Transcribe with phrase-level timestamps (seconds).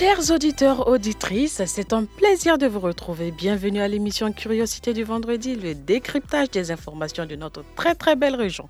[0.00, 3.32] Chers auditeurs, auditrices, c'est un plaisir de vous retrouver.
[3.32, 8.34] Bienvenue à l'émission Curiosité du vendredi, le décryptage des informations de notre très très belle
[8.34, 8.66] région.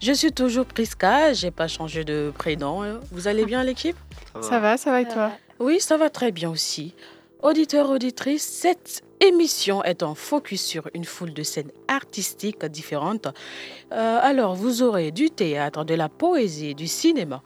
[0.00, 3.00] Je suis toujours Priska, j'ai pas changé de prénom.
[3.10, 3.96] Vous allez bien l'équipe?
[4.40, 5.32] Ça va, ça va et toi?
[5.58, 6.94] Oui, ça va très bien aussi.
[7.42, 13.26] Auditeurs, auditrices, cette émission est en focus sur une foule de scènes artistiques différentes.
[13.90, 17.42] Euh, alors, vous aurez du théâtre, de la poésie, du cinéma.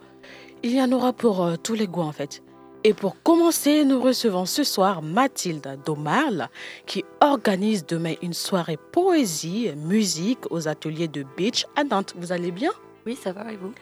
[0.63, 2.43] Il y en aura pour euh, tous les goûts en fait.
[2.85, 6.49] Et pour commencer, nous recevons ce soir Mathilde Domarle
[6.85, 12.13] qui organise demain une soirée poésie, musique aux ateliers de Beach à Nantes.
[12.17, 12.73] Vous allez bien?
[13.07, 13.73] Oui, ça va et vous?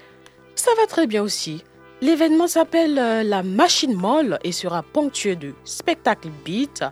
[0.54, 1.64] Ça va très bien aussi.
[2.02, 6.84] L'événement s'appelle euh, la Machine Molle et sera ponctué de spectacles beat,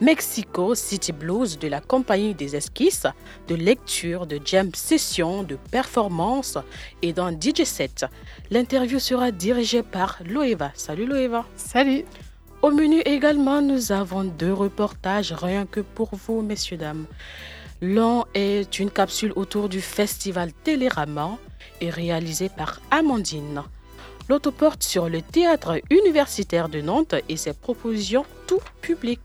[0.00, 3.06] Mexico City Blues de la compagnie des esquisses,
[3.48, 6.58] de lecture, de jam session, de performance
[7.00, 8.04] et d'un DJ set.
[8.50, 10.70] L'interview sera dirigée par Loeva.
[10.74, 11.46] Salut Loeva.
[11.56, 12.04] Salut.
[12.60, 17.06] Au menu également, nous avons deux reportages rien que pour vous, messieurs, dames.
[17.80, 21.38] L'un est une capsule autour du festival Télérama
[21.80, 23.62] et réalisé par Amandine.
[24.28, 29.20] L'autre porte sur le théâtre universitaire de Nantes et ses propositions tout public.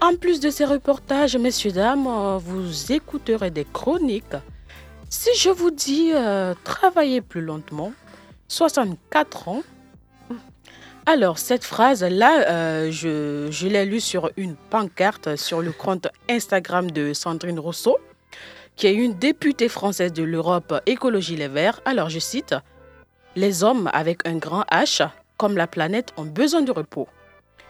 [0.00, 4.36] En plus de ces reportages, messieurs, dames, euh, vous écouterez des chroniques.
[5.10, 7.92] Si je vous dis euh, travailler plus lentement,
[8.46, 9.62] 64 ans,
[11.04, 17.12] alors cette phrase-là, euh, je, l'ai lue sur une pancarte sur le compte Instagram de
[17.12, 17.98] Sandrine Rousseau,
[18.76, 21.80] qui est une députée française de l'Europe Écologie Les Verts.
[21.84, 22.54] Alors je cite,
[23.34, 27.08] Les hommes avec un grand H, comme la planète, ont besoin de repos.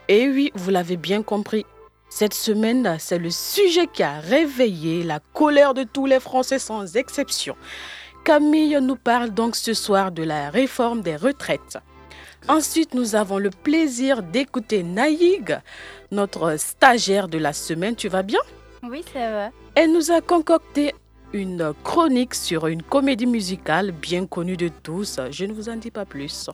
[0.09, 1.65] Et oui, vous l'avez bien compris,
[2.11, 6.97] cette semaine, c'est le sujet qui a réveillé la colère de tous les Français sans
[6.97, 7.55] exception.
[8.25, 11.79] Camille nous parle donc ce soir de la réforme des retraites.
[12.49, 15.59] Ensuite, nous avons le plaisir d'écouter Naïg,
[16.11, 17.95] notre stagiaire de la semaine.
[17.95, 18.41] Tu vas bien?
[18.83, 19.51] Oui, ça va.
[19.75, 20.95] Elle nous a concocté
[21.33, 25.21] une chronique sur une comédie musicale bien connue de tous.
[25.31, 26.49] Je ne vous en dis pas plus.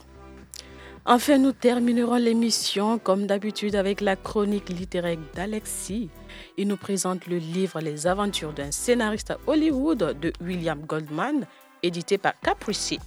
[1.07, 6.09] Enfin, nous terminerons l'émission comme d'habitude avec la chronique littéraire d'Alexis.
[6.57, 11.47] Il nous présente le livre Les aventures d'un scénariste à Hollywood de William Goldman,
[11.83, 13.01] édité par Capricci.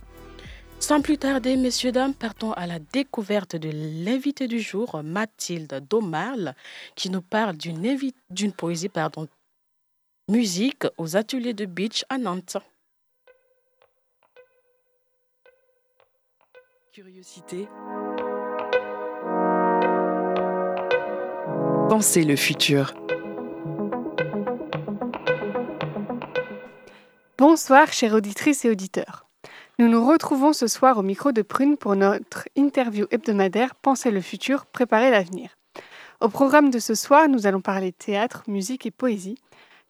[0.79, 3.71] Sans plus tarder, messieurs, dames, partons à la découverte de
[4.05, 6.53] l'invité du jour, Mathilde Domarle,
[6.95, 9.27] qui nous parle d'une poésie pardon,
[10.29, 12.57] musique aux ateliers de beach à Nantes.
[16.97, 17.67] Curiosité.
[21.89, 22.95] Pensez le futur.
[27.37, 29.27] Bonsoir, chères auditrices et auditeurs.
[29.77, 34.21] Nous nous retrouvons ce soir au micro de Prune pour notre interview hebdomadaire Pensez le
[34.21, 35.51] futur, préparer l'avenir.
[36.19, 39.37] Au programme de ce soir, nous allons parler théâtre, musique et poésie,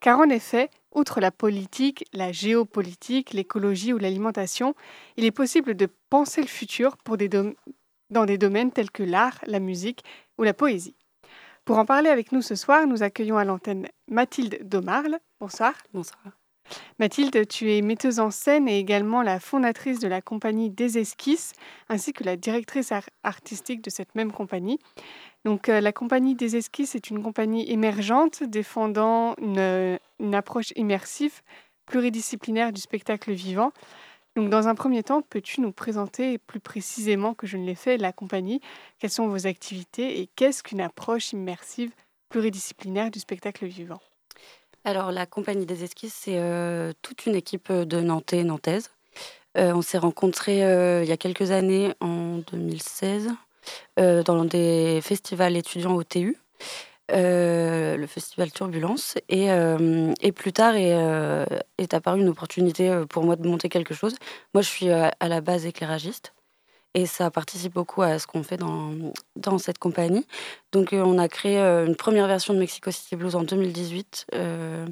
[0.01, 4.75] car en effet, outre la politique, la géopolitique, l'écologie ou l'alimentation,
[5.15, 7.29] il est possible de penser le futur pour des
[8.09, 10.03] dans des domaines tels que l'art, la musique
[10.37, 10.95] ou la poésie.
[11.65, 15.19] Pour en parler avec nous ce soir, nous accueillons à l'antenne Mathilde Domarle.
[15.41, 15.73] Bonsoir.
[15.93, 16.23] Bonsoir.
[16.99, 21.53] Mathilde, tu es metteuse en scène et également la fondatrice de la compagnie Des Esquisses,
[21.89, 22.93] ainsi que la directrice
[23.23, 24.79] artistique de cette même compagnie.
[25.45, 31.41] Donc, euh, la compagnie Des Esquisses est une compagnie émergente défendant une, une approche immersive,
[31.85, 33.71] pluridisciplinaire du spectacle vivant.
[34.35, 37.97] Donc, dans un premier temps, peux-tu nous présenter plus précisément que je ne l'ai fait
[37.97, 38.61] la compagnie?
[38.99, 41.91] Quelles sont vos activités et qu'est-ce qu'une approche immersive
[42.29, 43.99] pluridisciplinaire du spectacle vivant?
[44.83, 48.91] Alors, la Compagnie des Esquisses, c'est euh, toute une équipe euh, de Nantais et Nantaises.
[49.57, 50.59] Euh, on s'est rencontrés
[51.01, 53.31] il y a quelques années, en 2016,
[53.97, 56.37] dans des festivals étudiants au TU,
[57.09, 59.15] le festival Turbulence.
[59.29, 59.47] Et,
[60.21, 60.95] et plus tard est,
[61.77, 64.15] est, apparue une opportunité pour moi de monter quelque chose.
[64.53, 66.33] Moi, je suis à la base éclairagiste.
[66.97, 68.91] Et ça participe beaucoup à ce qu'on fait dans,
[69.35, 70.25] dans cette compagnie.
[70.71, 74.25] Donc, euh, on a créé euh, une première version de Mexico City Blues en 2018
[74.33, 74.87] euh,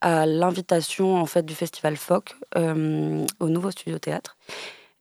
[0.00, 4.38] à l'invitation en fait du festival FOC au nouveau studio théâtre.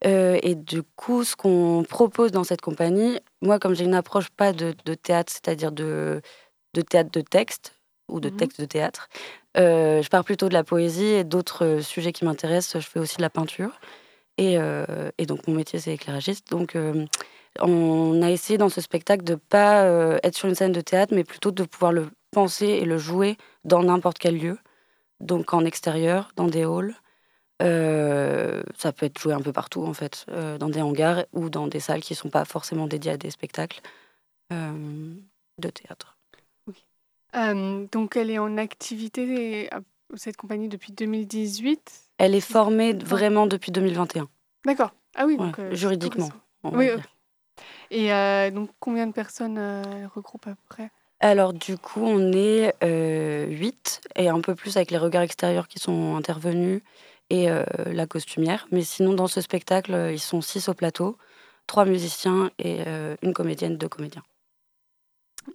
[0.03, 4.51] et du coup, ce qu'on propose dans cette compagnie, moi, comme j'ai une approche pas
[4.51, 6.21] de théâtre, c'est-à-dire de,
[6.73, 7.79] de théâtre de texte
[8.09, 9.09] ou de mmh texte de théâtre,
[9.55, 12.81] je pars plutôt de la poésie et d'autres sujets qui m'intéressent.
[12.81, 13.79] Je fais aussi de la peinture.
[14.37, 14.57] Et,
[15.17, 16.49] et donc mon métier c'est éclairagiste.
[16.49, 16.75] Donc
[17.59, 19.85] on a essayé dans ce spectacle de pas
[20.23, 23.37] être sur une scène de théâtre, mais plutôt de pouvoir le penser et le jouer
[23.63, 24.57] dans n'importe quel lieu.
[25.19, 26.95] Donc en extérieur, dans des halls.
[28.77, 30.25] ça peut être joué un peu partout en fait,
[30.59, 33.29] dans des hangars ou dans des salles qui ne sont pas forcément dédiées à des
[33.31, 33.81] spectacles
[34.49, 36.12] de théâtre.
[37.33, 39.69] Donc elle est en activité,
[40.15, 44.27] cette compagnie, depuis 2018 Elle est formée vraiment depuis 2021.
[44.65, 44.93] D'accord.
[45.15, 46.29] Ah oui, donc, juridiquement.
[46.63, 46.89] Oui,
[47.91, 48.09] Et
[48.51, 49.59] donc combien de personnes
[50.15, 50.91] regroupe à peu près?
[51.19, 55.67] Alors du coup, on est euh, 8 et un peu plus avec les regards extérieurs
[55.67, 56.81] qui sont intervenus
[57.29, 57.47] et
[57.85, 58.67] la costumière.
[58.71, 61.17] Mais sinon, dans ce spectacle, ils sont 6 au plateau,
[61.67, 62.81] 3 musiciens et
[63.21, 64.23] une comédienne, deux comédiens.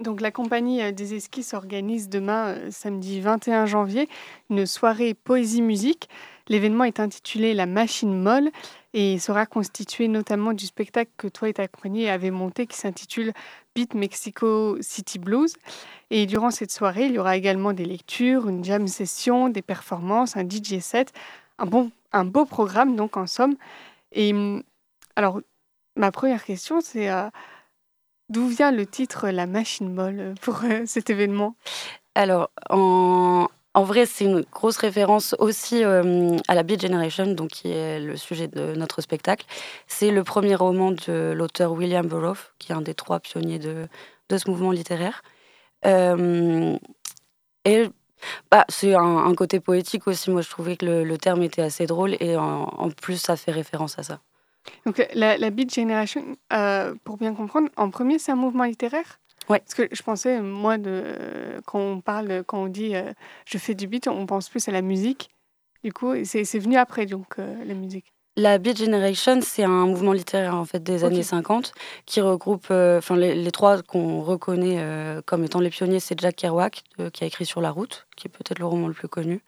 [0.00, 4.08] Donc la compagnie des esquisses organise demain, samedi 21 janvier,
[4.50, 6.08] une soirée poésie-musique.
[6.48, 8.50] L'événement est intitulé La Machine Molle
[8.94, 13.32] et sera constitué notamment du spectacle que toi et ta compagnie avez monté qui s'intitule
[13.74, 15.54] Beat Mexico City Blues.
[16.10, 20.36] Et durant cette soirée, il y aura également des lectures, une jam session, des performances,
[20.36, 21.12] un DJ set,
[21.58, 23.56] un, bon, un beau programme donc en somme.
[24.12, 24.62] Et hum,
[25.16, 25.40] alors,
[25.96, 27.28] ma première question, c'est euh,
[28.28, 31.54] d'où vient le titre La Machine Molle pour euh, cet événement?
[32.14, 37.70] Alors, en, vrai, c'est une grosse référence aussi euh, à la Beat Generation, donc qui
[37.70, 39.46] est le sujet de notre spectacle.
[39.86, 43.86] C'est le premier roman de l'auteur William Burroughs, qui est un des trois pionniers de,
[44.28, 45.22] de ce mouvement littéraire.
[45.86, 46.76] Euh,
[47.64, 47.88] et
[48.50, 50.30] bah, c'est un, côté poétique aussi.
[50.30, 53.98] Moi, je trouvais que le, terme était assez drôle et en, plus, ça fait référence
[53.98, 54.20] à ça.
[54.86, 59.18] Donc, la, la Beat Generation, euh, pour bien comprendre, en premier, c'est un mouvement littéraire?
[59.48, 59.60] Ouais.
[59.60, 63.12] Parce que je pensais, moi, de, quand on parle, quand on dit euh,
[63.46, 65.30] je fais du beat, on pense plus à la musique.
[65.82, 68.12] Du coup, c'est venu après, donc, euh, la musique.
[68.36, 71.72] La Beat Generation, c'est un mouvement littéraire en fait des années 50
[72.06, 74.80] qui regroupe, euh, enfin les, trois qu'on reconnaît
[75.26, 78.30] comme étant les pionniers, c'est Jack Kerouac qui a écrit Sur la route, qui est
[78.30, 79.40] peut-être le roman le plus connu,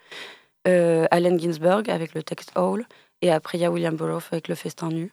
[0.64, 2.84] Allen Ginsberg avec le texte Hall,
[3.22, 5.12] et après il y a William Burroughs avec le Festin nu.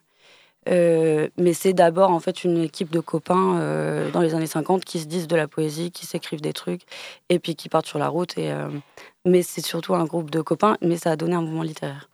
[0.68, 4.84] Euh, mais c'est d'abord en fait une équipe de copains euh, dans les années 50
[4.84, 6.82] qui se disent de la poésie, qui s'écrivent des trucs
[7.30, 8.38] et puis qui partent sur la route.
[8.38, 8.70] Euh,
[9.26, 12.10] mais c'est surtout un groupe de copains, mais ça a donné un mouvement littéraire.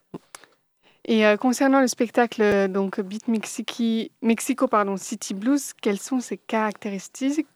[1.06, 7.46] Et concernant le spectacle donc Beat Mexico pardon, City Blues, quelles sont ses caractéristiques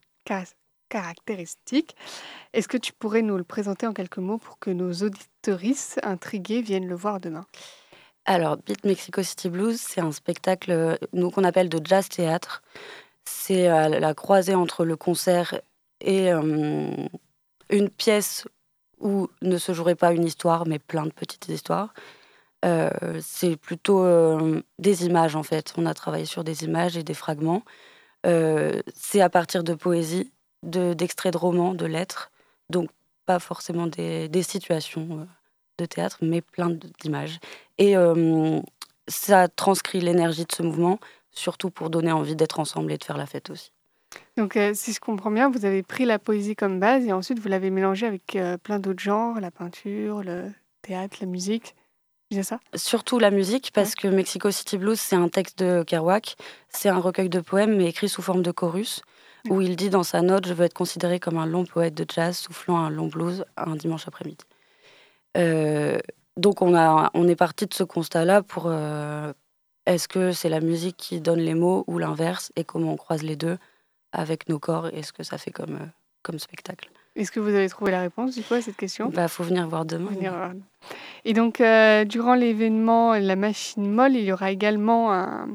[0.89, 1.97] caractéristiques?
[2.53, 6.63] Est-ce que tu pourrais nous le présenter en quelques mots pour que nos auditorices intrigués
[6.63, 7.47] viennent le voir demain?
[8.29, 12.63] Alors, Beat Mexico City Blues, c'est un spectacle euh, nous qu'on appelle de jazz théâtre.
[13.25, 15.59] C'est à la croisée entre le concert
[16.03, 16.91] et euh,
[17.71, 18.47] une pièce
[19.01, 21.95] où ne se jouerait pas une histoire, mais plein de petites histoires.
[22.67, 22.91] Euh,
[23.23, 24.05] c'est plutôt
[24.79, 25.73] des images en fait.
[25.79, 27.63] On a travaillé sur des images et des fragments.
[28.25, 30.33] c'est à partir de poésie,
[30.63, 32.31] d'extraits de, romans, de lettres,
[32.69, 32.91] donc
[33.25, 35.27] pas forcément des situations
[35.79, 36.71] de théâtre, mais plein
[37.01, 37.39] d'images.
[37.79, 38.61] Et euh,
[39.07, 40.99] ça transcrit l'énergie de ce mouvement,
[41.31, 43.73] surtout pour donner envie d'être ensemble et de faire la fête aussi.
[44.37, 47.39] Donc, euh, si je comprends bien, vous avez pris la poésie comme base et ensuite
[47.39, 50.51] vous l'avez mélangée avec euh, plein d'autres genres, la peinture, le
[50.83, 51.75] théâtre, la musique.
[52.31, 52.61] C'est ça?
[52.75, 56.37] Surtout la musique, parce que Mexico City Blues, c'est un texte de Kerouac.
[56.69, 59.01] C'est un recueil de poèmes, mais écrit sous forme de chorus,
[59.49, 62.05] où il dit dans sa note Je veux être considéré comme un long poète de
[62.07, 64.45] jazz soufflant un long blues un dimanche après-midi.
[65.39, 65.99] Euh,
[66.37, 69.33] donc on, a, on est parti de ce constat-là pour euh,
[69.87, 73.23] est-ce que c'est la musique qui donne les mots ou l'inverse et comment on croise
[73.23, 73.59] les deux
[74.13, 75.87] avec nos corps et ce que ça fait comme, euh,
[76.23, 76.91] comme spectacle?
[77.17, 79.09] Est-ce que vous avez trouvé la réponse du coup à cette question?
[79.11, 80.13] Il bah, faut venir voir demain.
[81.25, 81.61] Et donc,
[82.07, 85.49] durant l'événement La Machine Molle, il y aura également un,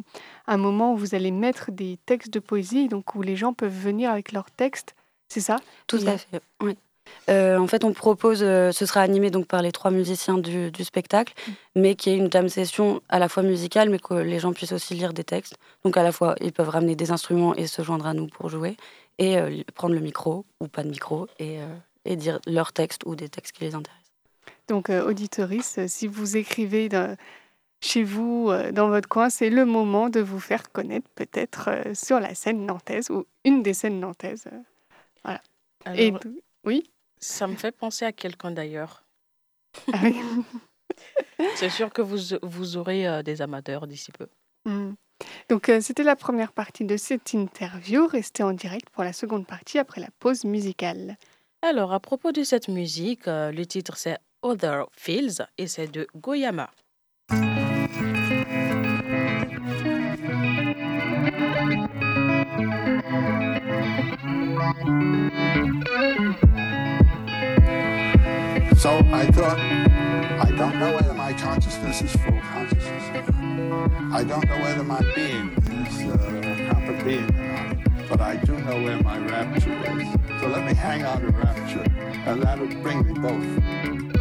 [0.48, 3.72] un, moment où vous allez mettre des textes de poésie, donc où les gens peuvent
[3.72, 4.94] venir avec leurs textes,
[5.30, 5.56] c'est ça?
[5.88, 6.78] Tout à fait, oui.
[7.29, 10.72] Euh, en fait, on propose, euh, ce sera animé donc par les trois musiciens du,
[10.83, 11.51] spectacle, mm.
[11.75, 14.74] mais qui est une jam session à la fois musicale, mais que les gens puissent
[14.74, 15.57] aussi lire des textes.
[15.83, 18.50] Donc à la fois, ils peuvent ramener des instruments et se joindre à nous pour
[18.50, 18.75] jouer,
[19.19, 21.60] et euh, prendre le micro ou pas de micro et,
[22.05, 24.01] et dire leurs textes ou des textes qui les intéressent.
[24.67, 26.89] Donc, auditoris, si vous écrivez
[27.81, 32.33] chez vous, dans votre coin, c'est le moment de vous faire connaître peut-être sur la
[32.33, 34.48] scène nantaise ou une des scènes nantaises.
[35.24, 35.41] voilà.
[35.95, 36.13] et
[36.65, 36.89] oui?
[37.24, 39.06] Ça me fait penser à quelqu'un d'ailleurs.
[39.94, 40.01] Ah
[41.56, 44.27] c'est sûr que vous, vous aurez euh, des amateurs d'ici peu.
[44.65, 44.96] Hmm.
[45.48, 48.08] Donc euh, c'était la première partie de cette interview.
[48.08, 51.18] Restez en direct pour la seconde partie après la pause musicale.
[51.62, 56.08] Alors à propos de cette musique, euh, le titre c'est Other Fields et c'est de
[56.15, 56.72] Goyama.
[68.84, 73.30] So I thought, I don't know whether my consciousness is full consciousness.
[74.12, 75.52] I don't know whether my being
[75.88, 78.10] is uh, a proper being or not.
[78.10, 80.42] But I do know where my rapture is.
[80.42, 81.86] So let me hang on to rapture,
[82.25, 84.12] and that'll bring me both.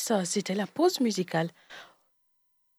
[0.00, 1.48] Auditrices, c'était la pause musicale.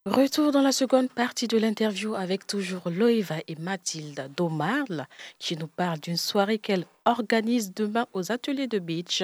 [0.06, 5.06] Retour dans la seconde partie de l'interview avec toujours Loïva et Mathilde Domarle
[5.38, 9.24] qui nous parlent d'une soirée qu'elle organise demain aux ateliers de beach.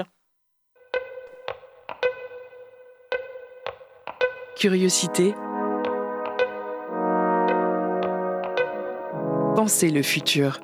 [4.56, 5.34] Curiosité.
[9.56, 10.60] Pensez le futur.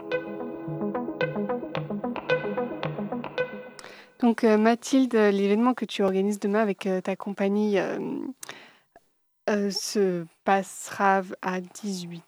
[4.23, 11.23] Donc euh, Mathilde, l'événement que tu organises demain avec euh, ta compagnie euh, se passera
[11.41, 12.21] à 18h.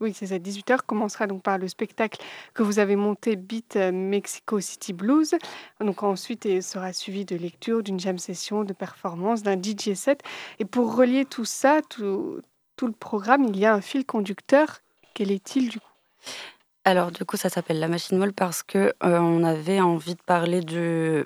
[0.00, 2.20] Oui, c'est ça, 18h commencera donc par le spectacle
[2.54, 5.36] que vous avez monté Beat Mexico City Blues.
[5.78, 10.22] Donc ensuite, il sera suivi de lecture, d'une jam session, de performance, d'un DJ set.
[10.58, 12.42] Et pour relier tout ça, tout
[12.82, 14.78] le programme, il y a un fil conducteur.
[15.14, 15.86] Quel est-il du coup?
[16.86, 20.22] Alors, du coup, ça s'appelle la machine molle parce que euh, on avait envie de
[20.22, 21.24] parler du,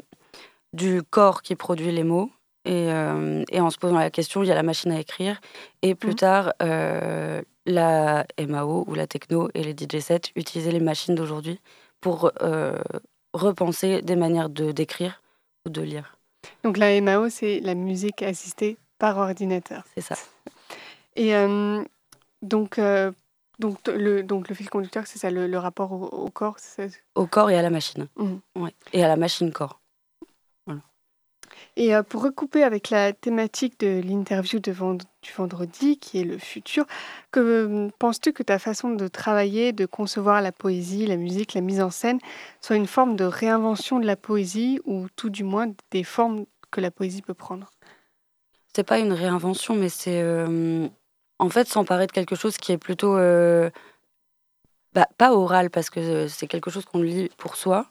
[0.73, 2.31] du corps qui produit les mots.
[2.64, 5.38] Et, euh, et en se posant la question, il y a la machine à écrire.
[5.83, 6.17] Et plus Mhm.
[6.17, 11.61] tard, euh, la MAO ou la techno et les DJ sets utilisaient les machines d'aujourd'hui
[12.00, 12.33] pour
[13.35, 15.21] repenser des manières de d'écrire
[15.67, 16.17] ou de lire.
[16.64, 19.85] Donc la MAO, c'est la musique assistée par ordinateur.
[19.95, 20.17] C'est ça.
[21.17, 21.35] Et
[22.40, 22.81] donc,
[23.61, 26.57] donc, le, donc le fil conducteur, c'est ça, le, le rapport au, au corps.
[27.14, 28.09] Au corps et à la machine.
[28.17, 28.40] Mhm.
[28.57, 28.75] Ouais.
[28.93, 29.81] Et à la machine corps.
[31.76, 36.38] Et euh, pour recouper avec la thématique de l'interview vend- du vendredi, qui est le
[36.38, 36.85] futur,
[37.31, 41.61] que euh, penses-tu que ta façon de travailler, de concevoir la poésie, la musique, la
[41.61, 42.19] mise en scène,
[42.61, 46.81] soit une forme de réinvention de la poésie, ou tout du moins des formes que
[46.81, 47.71] la poésie peut prendre?
[48.75, 50.88] C'est pas une réinvention, mais c'est euh,
[51.40, 53.70] en fait s'emparer de quelque chose qui est plutôt euh,
[54.92, 57.87] bah, pas oral parce que euh, c'est quelque chose qu'on lit pour soi.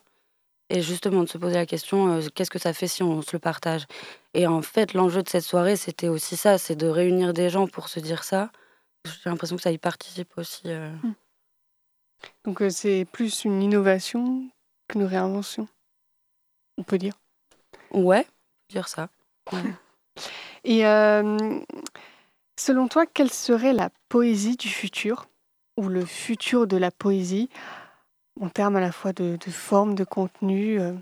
[0.70, 3.32] Et justement de se poser la question euh, qu'est-ce que ça fait si on se
[3.34, 3.88] le partage?
[4.36, 7.68] Et en fait l'enjeu de cette soirée c'était aussi ça c'est de réunir des gens
[7.68, 8.52] pour se dire ça.
[9.06, 10.94] J'ai l'impression que ça y participe aussi euh.
[12.46, 14.48] Donc c'est plus une innovation
[14.88, 15.68] qu'une réinvention,
[16.78, 17.16] on peut dire?
[17.92, 18.28] ouais
[18.70, 19.10] dire ça.
[20.64, 20.84] Et
[22.60, 25.26] selon toi, quelle serait la poésie du futur
[25.78, 27.50] ou le futur de la poésie
[28.40, 30.94] en termes à la fois de, de forme, de contenu euh,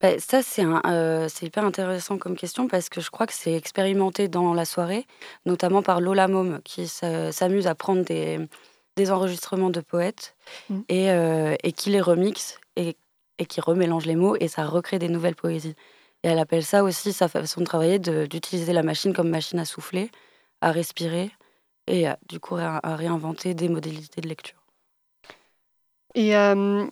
[0.00, 3.54] Bah, ça, c'est euh, c'est hyper intéressant comme question parce que je crois que c'est
[3.54, 5.06] expérimenté dans la soirée,
[5.46, 8.38] notamment par Lola Mom, qui s'a- s'amuse à prendre des,
[8.96, 10.34] des enregistrements de poètes
[10.68, 10.80] Mm.
[10.88, 12.96] et, euh, et qui les remixe et,
[13.38, 15.74] et qui remélange les mots et ça recrée des nouvelles poésies.
[16.22, 19.64] Et elle appelle ça aussi sa façon de travailler, d'utiliser la machine comme machine à
[19.64, 20.10] souffler,
[20.60, 21.30] à respirer
[21.86, 24.62] et à, du coup à, à réinventer des modalités de lecture.
[26.14, 26.86] Et euh,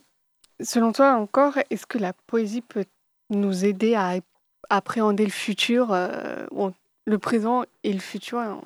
[0.61, 2.85] selon toi encore, est-ce que la poésie peut
[3.29, 4.15] nous aider à
[4.69, 6.45] appréhender le futur, euh,
[7.05, 8.61] le présent et le futur en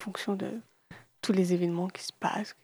[0.00, 0.48] fonction de
[1.20, 2.56] tous les événements qui se passent?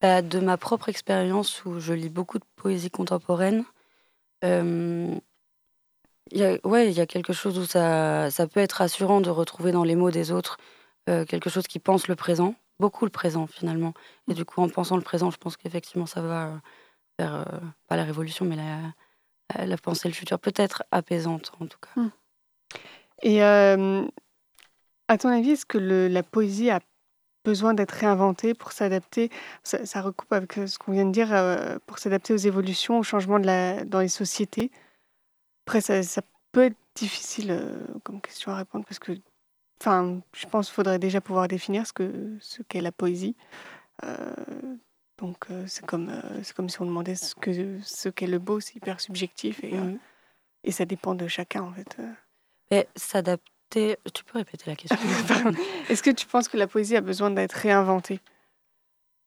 [0.00, 3.64] Bah, de ma propre expérience où je lis beaucoup de poésie contemporaine,
[4.44, 5.14] euh,
[6.32, 9.84] y ouais, il y a quelque chose où ça, peut être rassurant de retrouver dans
[9.84, 10.58] les mots des autres
[11.08, 13.94] euh, quelque chose qui pense le présent, beaucoup le présent finalement.
[14.28, 16.56] Et du coup, en pensant le présent, je pense qu'effectivement, ça va euh,
[17.18, 17.44] vers, euh,
[17.88, 22.02] pas la révolution, mais la, la pensée le futur, peut-être apaisante en tout cas.
[23.22, 24.04] Et euh,
[25.08, 26.80] à ton avis, est-ce que la poésie a
[27.44, 29.30] besoin d'être réinventée pour s'adapter?
[29.64, 31.28] Ça, recoupe avec ce qu'on vient de dire,
[31.86, 34.70] pour s'adapter aux évolutions, aux changements dans les sociétés?
[35.70, 39.12] Après, ça, ça peut être difficile euh, comme question à répondre parce que,
[39.80, 43.36] enfin, je pense qu'il faudrait déjà pouvoir définir ce que ce qu'est la poésie.
[44.02, 44.34] Euh,
[45.18, 48.40] donc, euh, c'est comme, euh, c'est comme si on demandait ce que ce qu'est le
[48.40, 49.98] beau, c'est hyper subjectif et, euh, Mhm.
[50.64, 51.96] et ça dépend de chacun en fait.
[52.72, 54.98] Mais s'adapter, tu peux répéter la question.
[55.88, 58.18] Est-ce que tu penses que la poésie a besoin d'être réinventée?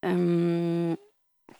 [0.03, 0.93] Euh,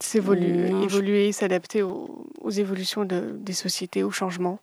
[0.02, 4.60] S'évoluer, je- évoluer, s'adapter aux, aux évolutions de- des sociétés, aux changements?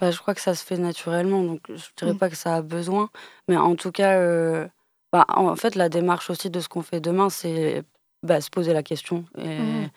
[0.00, 2.18] Bah, je crois que ça se fait naturellement, donc je dirais Mm.
[2.18, 3.10] pas que ça a besoin.
[3.48, 4.66] Mais en tout cas, euh,
[5.12, 7.84] bah, en fait, la démarche aussi de ce qu'on fait demain, c'est
[8.22, 9.24] bah, se poser la question.
[9.38, 9.90] Et Mhm.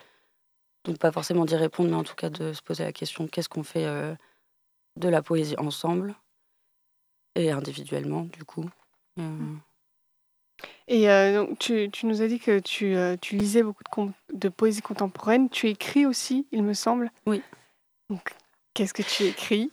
[0.84, 3.48] Donc, pas forcément d'y répondre, mais en tout cas de se poser la question qu'est-ce
[3.48, 4.14] qu'on fait euh,
[4.96, 6.14] de la poésie ensemble
[7.34, 8.68] et individuellement, du coup.
[9.18, 9.54] Euh,
[10.86, 14.80] Et euh, donc, tu, tu nous as dit que tu, tu lisais beaucoup de, poésie
[14.80, 15.50] contemporaine.
[15.50, 17.10] Tu écris aussi, il me semble.
[17.26, 17.42] Oui.
[18.08, 18.34] Donc,
[18.74, 19.70] qu'est-ce que tu écris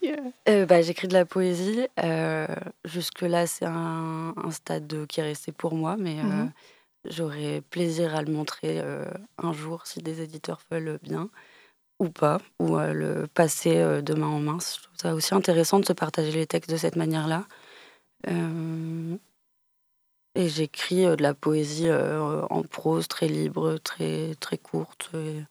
[0.47, 1.88] Euh, bah, J'écris de la poésie.
[2.03, 2.47] euh,
[2.86, 6.51] Jusque-là, c'est un, un stade de- qui est resté pour moi, mais euh, Mhm.
[7.05, 9.05] j'aurais plaisir à le montrer euh,
[9.38, 11.29] un jour si des éditeurs veulent bien
[11.99, 14.58] ou pas, ou à le passer euh, de main en main.
[14.60, 17.47] Je trouve ça aussi intéressant de se partager les textes de cette manière-là.
[18.27, 19.17] Euh,
[20.36, 25.10] et j'écris euh, de la poésie euh, en prose, très libre, très, très courte.
[25.13, 25.43] et-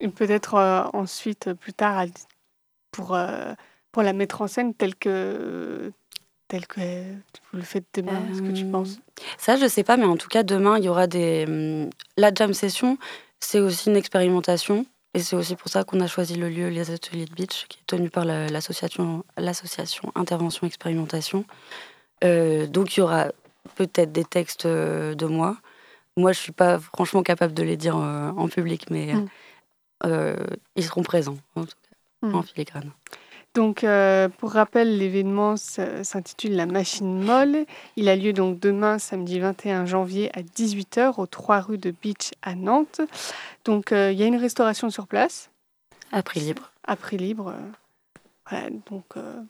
[0.00, 2.04] Et peut-être euh, ensuite, plus tard,
[2.90, 3.54] pour, euh,
[3.92, 5.92] pour la mettre en scène telle que,
[6.48, 6.80] telle que
[7.52, 8.98] vous le faites demain, est-ce que tu Euh, penses?
[9.38, 11.44] Ça, je sais pas, mais en tout cas, demain, il y aura des.
[11.48, 12.98] hum, La jam session,
[13.40, 14.86] c'est aussi une expérimentation.
[15.14, 17.78] Et c'est aussi pour ça qu'on a choisi le lieu, les ateliers de beach, qui
[17.78, 21.46] est tenu par la- l'association l'association Intervention Expérimentation.
[22.22, 23.28] Euh, donc, il y aura
[23.76, 25.56] peut-être des textes euh, de moi.
[26.18, 29.26] Moi, je suis pas franchement capable de les dire euh, en public, mais Mm.
[30.04, 30.36] Euh,
[30.76, 31.96] ils seront présents, en tout cas,
[32.28, 32.34] Mm.
[32.34, 32.90] en filigrane.
[33.54, 37.64] Donc, euh, pour rappel, l'événement s'intitule La Machine Molle.
[37.96, 42.32] Il a lieu donc demain, samedi 21 janvier à 18h, aux 3 rue de Beach
[42.42, 43.00] à Nantes.
[43.64, 45.50] Donc, euh, il y a une restauration sur place,
[46.12, 46.70] À prix libre.
[46.84, 47.54] à prix libre.
[48.50, 49.40] Voilà, donc, euh,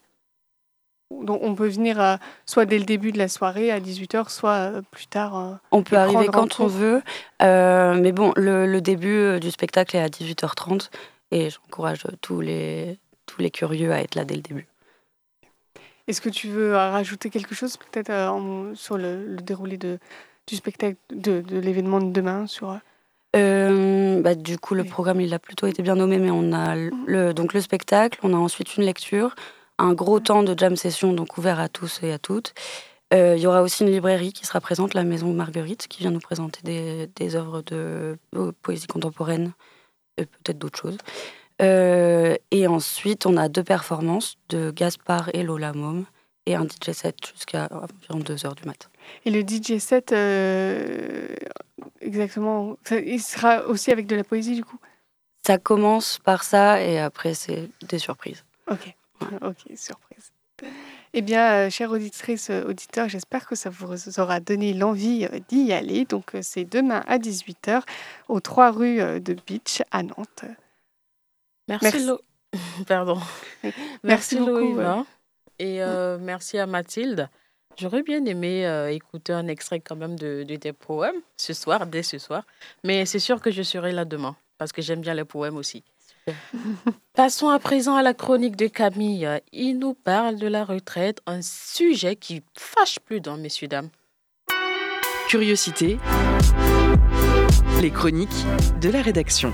[1.10, 2.16] donc, on peut venir euh,
[2.46, 5.38] soit dès le début de la soirée à 18h, soit euh, plus tard.
[5.38, 5.52] euh.
[5.70, 7.02] On peut arriver quand on veut,
[7.40, 10.90] mais bon, le, le début du spectacle est à 18h30
[11.30, 14.66] et j'encourage tous les, tous les curieux à être là dès le début.
[16.08, 18.12] Est-ce que tu veux rajouter quelque chose peut-être
[18.74, 19.98] sur le, le déroulé de,
[20.46, 22.78] du spectacle, de, de l'événement de demain sur,
[23.34, 26.74] euh, bah, du coup, le programme, il a plutôt été bien nommé, mais on a
[26.74, 29.34] le, donc le spectacle, on a ensuite une lecture,
[29.78, 32.54] un gros temps de jam session, donc ouvert à tous et à toutes.
[33.14, 36.10] Euh, Il y aura aussi une librairie qui sera présente, la Maison Marguerite, qui vient
[36.10, 39.52] nous présenter des, des œuvres de euh, poésie contemporaine
[40.16, 40.98] et peut-être d'autres choses.
[41.62, 46.04] Euh, et ensuite, on a deux performances de Gaspard et Lola Mom
[46.46, 48.88] et un DJ set jusqu'à environ 2 heures du matin.
[49.24, 51.28] Et le DJ set, euh,
[52.00, 54.78] exactement, il sera aussi avec de la poésie du coup?
[55.46, 58.44] Ça commence par ça et après, c'est des surprises.
[58.70, 58.94] Ok,
[59.42, 60.32] ok, surprise.
[61.12, 65.38] Eh bien, euh, chères auditrices, euh, auditeurs, j'espère que ça vous aura donné l'envie euh,
[65.48, 66.04] d'y aller.
[66.06, 67.82] Donc, c'est demain à 18h
[68.28, 70.44] aux 3 rues de Beach à Nantes.
[71.68, 72.06] Merci, Merci.
[72.06, 72.20] Lo-
[72.86, 73.18] Pardon.
[73.62, 75.04] Merci Merci, beaucoup, Loïva.
[75.58, 77.28] Et euh, merci à Mathilde.
[77.78, 81.86] J'aurais bien aimé euh, écouter un extrait quand même de, de tes poèmes ce soir,
[81.86, 82.44] dès ce soir.
[82.84, 84.36] Mais c'est sûr que je serai là demain.
[84.58, 85.84] parce que j'aime bien les poèmes aussi.
[87.14, 89.28] Passons à présent à la chronique de Camille.
[89.52, 93.90] Il nous parle de la retraite, un sujet qui fâche plus d'un, messieurs, dames.
[95.28, 95.98] Curiosité.
[97.80, 98.44] Les chroniques
[98.80, 99.52] de la rédaction.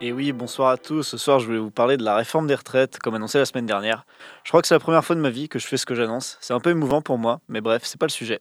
[0.00, 1.02] Et oui, bonsoir à tous.
[1.02, 3.66] Ce soir, je voulais vous parler de la réforme des retraites, comme annoncé la semaine
[3.66, 4.04] dernière.
[4.44, 5.94] Je crois que c'est la première fois de ma vie que je fais ce que
[5.94, 6.36] j'annonce.
[6.40, 8.40] C'est un peu émouvant pour moi, mais bref, c'est pas le sujet.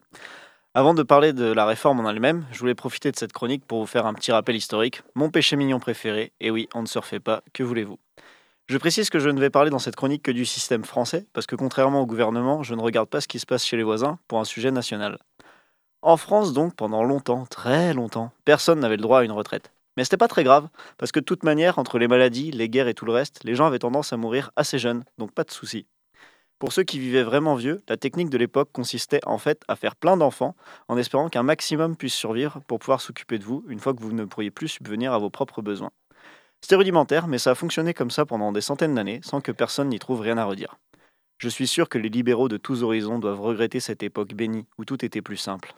[0.75, 3.79] Avant de parler de la réforme en elle-même, je voulais profiter de cette chronique pour
[3.79, 5.03] vous faire un petit rappel historique.
[5.13, 7.99] Mon péché mignon préféré, et oui, on ne se refait pas, que voulez-vous?
[8.65, 11.45] Je précise que je ne vais parler dans cette chronique que du système français, parce
[11.45, 14.17] que contrairement au gouvernement, je ne regarde pas ce qui se passe chez les voisins
[14.27, 15.19] pour un sujet national.
[16.01, 19.71] En France, donc, pendant longtemps, très longtemps, personne n'avait le droit à une retraite.
[19.95, 22.88] Mais c'était pas très grave, parce que de toute manière, entre les maladies, les guerres
[22.88, 25.51] et tout le reste, les gens avaient tendance à mourir assez jeunes, donc pas de
[25.51, 25.86] soucis.
[26.63, 29.97] Pour ceux qui vivaient vraiment vieux, la technique de l'époque consistait en fait à faire
[29.97, 30.56] plein d'enfants
[30.88, 34.13] en espérant qu'un maximum puisse survivre pour pouvoir s'occuper de vous une fois que vous
[34.13, 35.91] ne pourriez plus subvenir à vos propres besoins.
[36.62, 39.89] C'était rudimentaire, mais ça a fonctionné comme ça pendant des centaines d'années sans que personne
[39.89, 40.78] n'y trouve rien à redire.
[41.38, 44.86] Je suis sûr que les libéraux de tous horizons doivent regretter cette époque bénie où
[44.86, 45.76] tout était plus simple.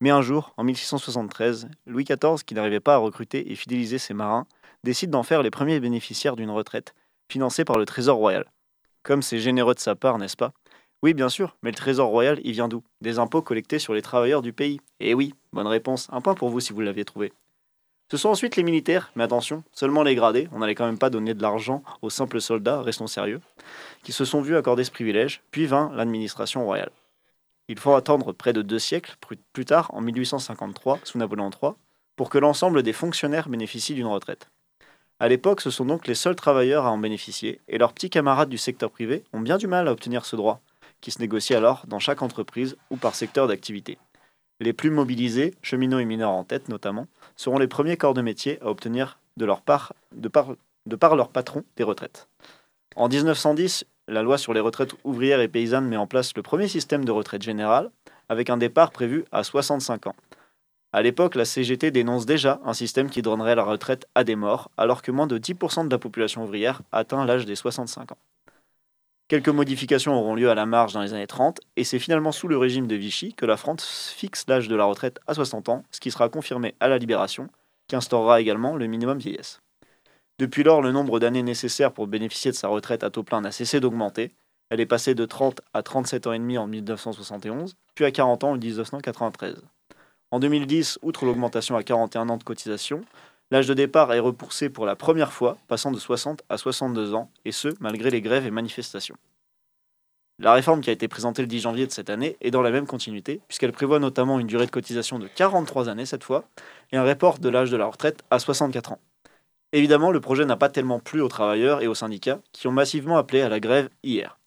[0.00, 4.14] Mais un jour, en 1673, Louis XIV, qui n'arrivait pas à recruter et fidéliser ses
[4.14, 4.46] marins,
[4.84, 6.94] décide d'en faire les premiers bénéficiaires d'une retraite,
[7.28, 8.46] financée par le Trésor royal.
[9.02, 10.52] Comme c'est généreux de sa part, n'est-ce pas?
[11.02, 12.84] Oui, bien sûr, mais le Trésor royal, il vient d'où?
[13.00, 14.80] Des impôts collectés sur les travailleurs du pays.
[15.00, 17.32] Eh oui, bonne réponse, un point pour vous si vous l'aviez trouvé.
[18.12, 21.10] Ce sont ensuite les militaires, mais attention, seulement les gradés, on n'allait quand même pas
[21.10, 23.40] donner de l'argent aux simples soldats, restons sérieux,
[24.04, 26.92] qui se sont vus accorder ce privilège, puis vint l'administration royale.
[27.66, 29.16] Il faut attendre près de deux siècles,
[29.52, 31.72] plus tard, en 1853, sous Napoléon III,
[32.14, 34.48] pour que l'ensemble des fonctionnaires bénéficient d'une retraite.
[35.22, 38.48] À l'époque, ce sont donc les seuls travailleurs à en bénéficier, et leurs petits camarades
[38.48, 40.60] du secteur privé ont bien du mal à obtenir ce droit,
[41.00, 43.98] qui se négocie alors dans chaque entreprise ou par secteur d'activité.
[44.58, 47.06] Les plus mobilisés, cheminots et mineurs en tête notamment,
[47.36, 50.28] seront les premiers corps de métier à obtenir de part, de
[50.86, 52.26] de par leur patron, des retraites.
[52.96, 56.66] En 1910, la loi sur les retraites ouvrières et paysannes met en place le premier
[56.66, 57.92] système de retraite générale,
[58.28, 60.16] avec un départ prévu à 65 ans.
[60.94, 64.70] À l'époque, la CGT dénonce déjà un système qui donnerait la retraite à des morts,
[64.76, 68.18] alors que moins de 10% de la population ouvrière atteint l'âge des 65 ans.
[69.28, 72.46] Quelques modifications auront lieu à la marge dans les années 30, et c'est finalement sous
[72.46, 75.84] le régime de Vichy que la France fixe l'âge de la retraite à 60 ans,
[75.90, 77.48] ce qui sera confirmé à la Libération,
[77.88, 79.62] qui instaurera également le minimum vieillesse.
[80.38, 83.52] Depuis lors, le nombre d'années nécessaires pour bénéficier de sa retraite à taux plein n'a
[83.52, 84.32] cessé d'augmenter.
[84.68, 88.44] Elle est passée de 30 à 37 ans et demi en 1971, puis à 40
[88.44, 89.62] ans en 1993.
[90.32, 93.02] En 2010, outre l'augmentation à 41 ans de cotisation,
[93.50, 97.30] l'âge de départ est repoussé pour la première fois, passant de 60 à 62 ans,
[97.44, 99.16] et ce, malgré les grèves et manifestations.
[100.38, 102.70] La réforme qui a été présentée le 10 janvier de cette année est dans la
[102.70, 106.44] même continuité, puisqu'elle prévoit notamment une durée de cotisation de 43 années cette fois,
[106.92, 109.00] et un report de l'âge de la retraite à 64 ans.
[109.72, 113.18] Évidemment, le projet n'a pas tellement plu aux travailleurs et aux syndicats, qui ont massivement
[113.18, 114.38] appelé à la grève hier.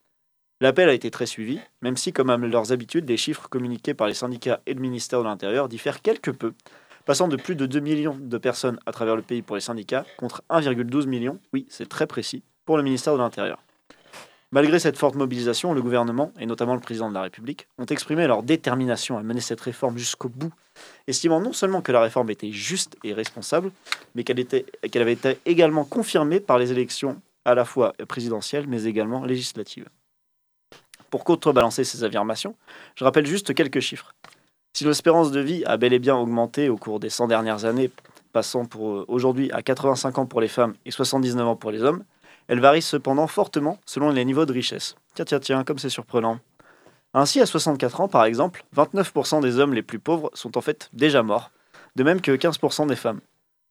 [0.62, 4.08] L'appel a été très suivi, même si, comme à leurs habitudes, les chiffres communiqués par
[4.08, 6.54] les syndicats et le ministère de l'Intérieur diffèrent quelque peu,
[7.04, 10.06] passant de plus de 2 millions de personnes à travers le pays pour les syndicats
[10.18, 13.62] contre 1,12 million, oui, c'est très précis, pour le ministère de l'Intérieur.
[14.54, 18.26] Malgré cette forte mobilisation, le gouvernement, et notamment le président de la République, ont exprimé
[18.26, 20.54] leur détermination à mener cette réforme jusqu'au bout,
[21.08, 23.74] estimant non seulement que la réforme était juste et responsable,
[24.14, 29.26] mais qu'elle avait été également confirmée par les élections à la fois présidentielles mais également
[29.26, 29.90] législatives.
[31.16, 32.58] Pour contrebalancer ces affirmations,
[32.96, 34.14] je rappelle juste quelques chiffres.
[34.74, 37.90] Si l'espérance de vie a bel et bien augmenté au cours des 100 dernières années,
[38.34, 41.84] passant pour euh, aujourd'hui à 85 ans pour les femmes et 79 ans pour les
[41.84, 42.04] hommes,
[42.50, 44.98] elle varie cependant fortement selon les niveaux de richesse.
[45.14, 46.40] Tiens, tiens, tiens, comme c'est surprenant.
[47.14, 50.90] Ainsi, à 64 ans, par exemple, 29% des hommes les plus pauvres sont en fait
[50.92, 51.50] déjà morts,
[51.96, 53.22] de même que 15% des femmes.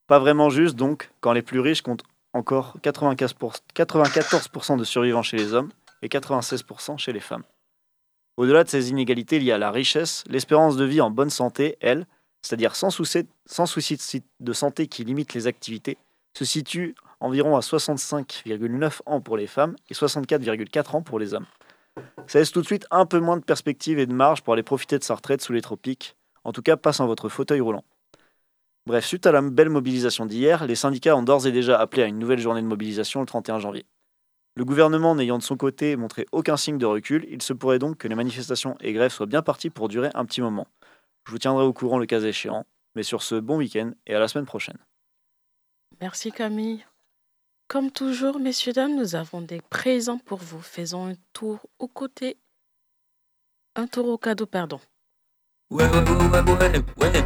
[0.07, 5.53] Pas vraiment juste donc quand les plus riches comptent encore 94% de survivants chez les
[5.53, 5.69] hommes
[6.05, 7.43] et 96% chez les femmes.
[8.37, 12.07] Au-delà de ces inégalités liées à la richesse, l'espérance de vie en bonne santé, elle,
[12.43, 13.27] c'est-à-dire sans souci,
[14.41, 15.97] de santé qui limite les activités,
[16.37, 21.47] se situe environ à 65,9 ans pour les femmes et 64,4 ans pour les hommes.
[22.27, 24.63] Ça laisse tout de suite un peu moins de perspectives et de marge pour aller
[24.63, 27.85] profiter de sa retraite sous les tropiques, en tout cas pas sans votre fauteuil roulant.
[28.87, 32.07] Bref, suite à la belle mobilisation d'hier, les syndicats ont d'ores et déjà appelé à
[32.07, 33.87] une nouvelle journée de mobilisation le 31 janvier.
[34.57, 37.99] Le gouvernement n'ayant de son côté montré aucun signe de recul, il se pourrait donc
[37.99, 40.69] que les manifestations et grèves soient bien parties pour durer un petit moment.
[41.27, 42.65] Je vous tiendrai au courant le cas échéant,
[42.95, 44.79] mais sur ce, bon week-end et à la semaine prochaine.
[46.01, 46.85] Merci Camille.
[47.67, 50.61] Comme toujours, messieurs, dames, nous avons des présents pour vous.
[50.61, 52.37] Faisons un tour au côté.
[53.75, 54.79] Un tour au cadeau, pardon.
[55.71, 57.25] Ouais, ouais, ouais, ouais, ouais,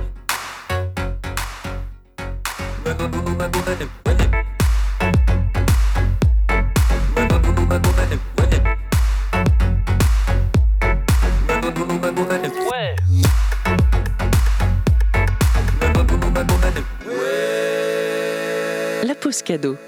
[19.48, 19.78] cadeau.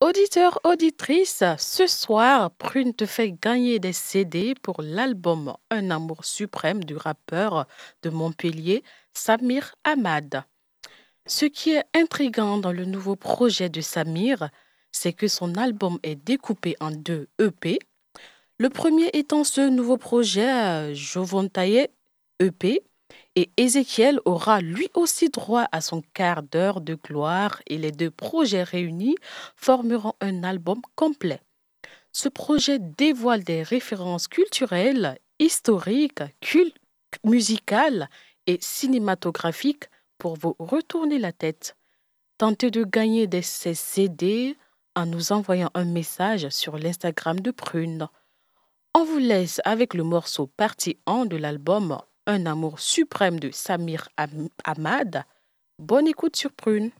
[0.00, 6.82] Auditeur, auditrice, ce soir, Prune te fait gagner des CD pour l'album Un amour suprême
[6.82, 7.66] du rappeur
[8.02, 8.82] de Montpellier,
[9.14, 10.42] Samir Ahmad.
[11.26, 14.50] Ce qui est intriguant dans le nouveau projet de Samir,
[14.90, 17.78] c'est que son album est découpé en deux EP.
[18.58, 21.86] Le premier étant ce nouveau projet euh, Jovontaye
[22.40, 22.82] EP,
[23.34, 28.10] et Ézéchiel aura lui aussi droit à son quart d'heure de gloire et les deux
[28.10, 29.16] projets réunis
[29.56, 31.40] formeront un album complet.
[32.12, 36.22] Ce projet dévoile des références culturelles, historiques,
[37.24, 38.08] musicales
[38.46, 41.76] et cinématographiques pour vous retourner la tête.
[42.38, 44.56] Tentez de gagner des CD
[44.94, 48.08] en nous envoyant un message sur l'Instagram de Prune.
[48.94, 54.08] On vous laisse avec le morceau partie 1 de l'album Un amour suprême de Samir
[54.16, 55.24] Am- Ahmad.
[55.78, 56.92] Bonne écoute sur Prune.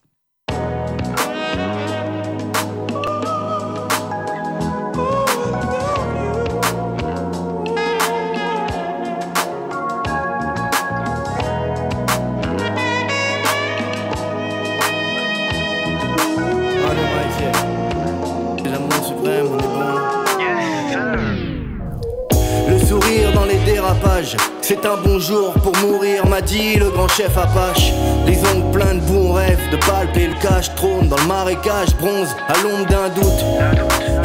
[24.61, 27.93] C'est un bon jour pour mourir, m'a dit le grand chef Apache.
[28.27, 32.35] Les ongles pleins de bons rêves, de palper le cache, trône dans le marécage, bronze
[32.49, 33.45] à l'ombre d'un doute.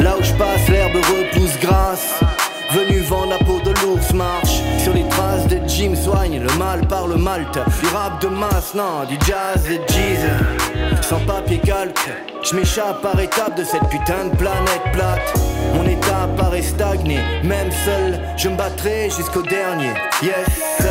[0.00, 2.20] Là où je passe, l'herbe repousse grasse.
[2.72, 4.60] Venu vendre la peau de l'ours marche
[5.78, 9.80] Jim soigne le mal par le malte Du rap de masse, non, du jazz et
[9.92, 12.10] jeez Sans papier calque
[12.42, 15.32] Je m'échappe par étapes de cette putain de planète plate.
[15.76, 19.92] Mon état paraît stagné Même seul, je me battrai jusqu'au dernier.
[20.20, 20.82] Yes,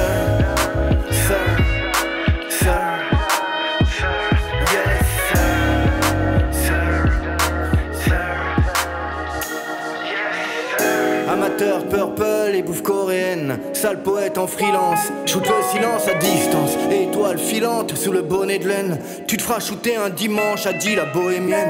[13.73, 18.67] sale poète en freelance, shoot le silence à distance, étoile filante sous le bonnet de
[18.67, 21.69] laine, tu te feras shooter un dimanche, a dit la bohémienne.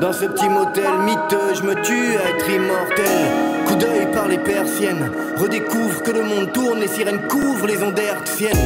[0.00, 3.66] Dans ce petit motel miteux, je me tue à être immortel.
[3.66, 7.98] Coup d'œil par les persiennes, redécouvre que le monde tourne, les sirènes couvrent les ondes
[7.98, 8.56] hertziennes.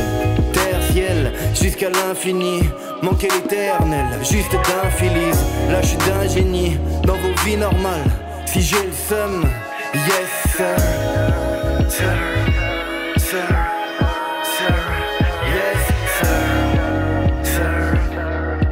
[0.53, 2.61] Terre, ciel, jusqu'à l'infini,
[3.01, 5.41] manquer l'éternel, juste d'infilise.
[5.71, 8.11] Là, je suis d'un génie, dans vos vies normales.
[8.45, 9.47] Si j'ai le seum,
[9.95, 10.77] yes, sir,
[11.89, 12.19] sir,
[13.19, 13.49] sir,
[14.57, 14.75] sir,
[15.57, 15.81] yes,
[16.19, 16.39] sir,
[17.43, 17.83] sir,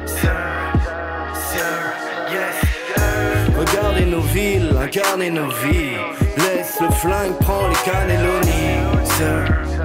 [0.07, 1.73] sir,
[2.33, 2.57] yes,
[2.95, 3.59] sir.
[3.59, 5.99] Regardez nos villes, incarnez nos vies.
[6.37, 9.80] Laisse le flingue, prends les cannelloni, sir.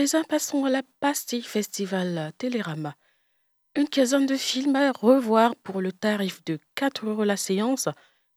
[0.00, 2.96] Présent, passons à la pastille festival Télérama.
[3.76, 7.86] Une quinzaine de films à revoir pour le tarif de 4 euros la séance.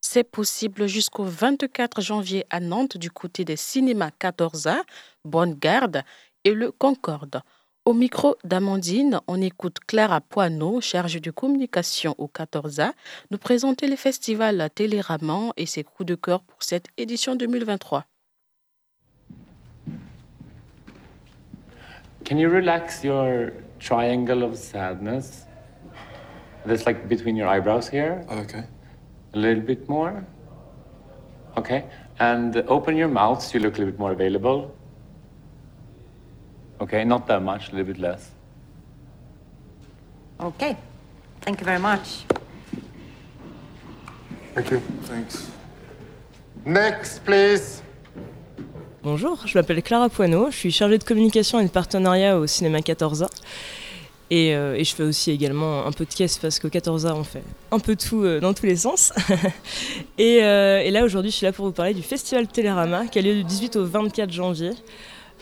[0.01, 4.83] C'est possible jusqu'au 24 janvier à Nantes du côté des cinémas 14A,
[5.23, 6.03] Bonne Garde
[6.43, 7.41] et le Concorde.
[7.85, 12.91] Au micro d'Amandine, on écoute Clara Poineau, chargée de communication au 14A,
[13.31, 18.03] nous présenter les festivals Téléraman et ses coups de cœur pour cette édition 2023.
[22.23, 25.45] Can you relax your triangle of sadness?
[26.65, 28.25] That's like between your eyebrows here.
[28.29, 28.63] Oh, okay.
[29.33, 30.25] A little bit more.
[31.57, 31.85] Okay.
[32.19, 34.73] And open your mouth so you look a little bit more available.
[36.79, 38.31] Okay, not that much, a little bit less.
[40.39, 40.77] Okay.
[41.41, 42.23] Thank you very much.
[44.53, 44.79] Thank you.
[45.03, 45.51] Thanks.
[46.65, 47.82] Next, please.
[49.03, 52.79] Bonjour, je m'appelle Clara Poineau, je suis chargée de communication et de partenariat au cinéma
[52.79, 53.27] 14A.
[54.29, 57.23] Et, euh, et je fais aussi également un peu de caisse parce qu'au 14A, on
[57.25, 59.11] fait un peu tout euh, dans tous les sens.
[60.17, 63.19] et, euh, et là, aujourd'hui, je suis là pour vous parler du Festival Télérama qui
[63.19, 64.71] a lieu du 18 au 24 janvier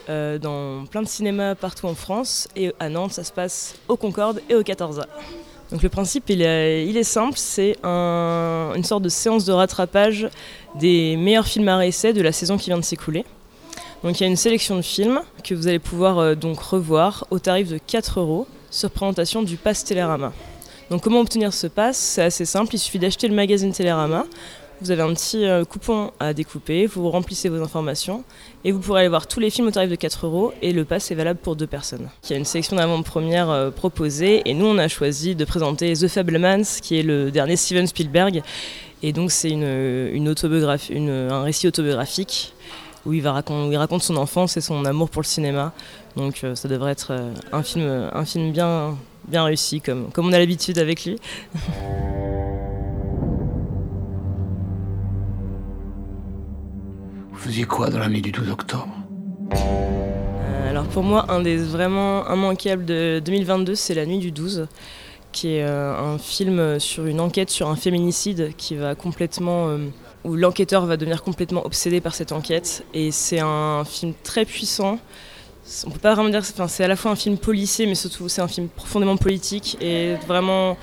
[0.08, 2.50] dans plein de cinémas partout en France.
[2.56, 5.06] Et à Nantes, ça se passe au Concorde et au 14A.
[5.72, 10.28] Donc le principe, il est, simple, c'est un- une sorte de séance de rattrapage
[10.76, 13.24] des meilleurs films à essai de la saison qui vient de s'écouler.
[14.04, 17.28] Donc il y a une sélection de films que vous allez pouvoir euh, donc revoir
[17.30, 20.34] au tarif de 4 euros sur présentation du Pass Télérama.
[20.90, 21.98] Donc comment obtenir ce pass?
[21.98, 24.26] C'est assez simple, il suffit d'acheter le magazine Télérama.
[24.82, 28.24] Vous avez un petit euh, coupon à découper, vous remplissez vos informations
[28.66, 30.84] et vous pourrez aller voir tous les films au tarif de 4 euros et le
[30.84, 32.10] pass est valable pour deux personnes.
[32.24, 35.94] Il y a une sélection d'avant-première euh, proposée et nous on a choisi de présenter
[35.94, 38.42] The Fablemans qui est le dernier Steven Spielberg
[39.04, 42.56] et donc c'est une, autobiographie, un récit autobiographique
[43.06, 45.74] où il, va racon- où il raconte son enfance et son amour pour le cinéma.
[46.16, 50.28] Donc euh, ça devrait être euh, un film, un film bien, bien réussi comme, comme
[50.28, 51.18] on a l'habitude avec lui.
[57.32, 58.88] Vous faisiez quoi dans la nuit du 12 octobre?
[59.54, 64.68] Euh, alors pour moi, un des vraiment immanquables de 2022, c'est La Nuit du 12,
[65.32, 69.78] qui est euh, un film sur une enquête sur un féminicide qui va complètement, euh,
[70.24, 72.84] où l'enquêteur va devenir complètement obsédé par cette enquête.
[72.94, 75.00] Et c'est un film très puissant.
[75.86, 78.28] On peut pas vraiment dire, enfin, c'est à la fois un film policier, mais surtout
[78.30, 80.78] c'est un film profondément politique et vraiment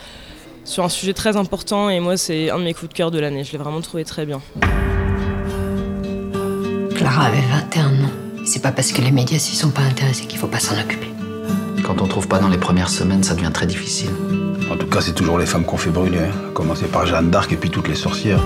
[0.64, 1.88] sur un sujet très important.
[1.90, 3.44] Et moi, c'est un de mes coups de cœur de l'année.
[3.44, 4.40] Je l'ai vraiment trouvé très bien.
[6.94, 8.10] Clara avait 21 ans.
[8.44, 11.08] C'est pas parce que les médias s'y sont pas intéressés qu'il faut pas s'en occuper.
[11.84, 14.10] Quand on trouve pas dans les premières semaines, ça devient très difficile.
[14.70, 16.18] En tout cas, c'est toujours les femmes qu'on fait brûler.
[16.18, 16.48] hein.
[16.48, 18.40] À Commencer par Jeanne d'Arc et puis toutes les sorcières.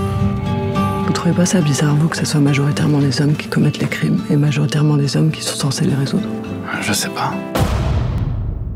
[1.13, 3.87] Vous trouvez pas ça bizarre, vous, que ce soit majoritairement les hommes qui commettent les
[3.87, 6.27] crimes et majoritairement les hommes qui sont censés les résoudre?
[6.81, 7.31] Je sais pas.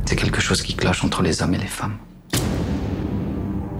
[0.05, 1.97] C'est quelque chose qui cloche entre les hommes et les femmes.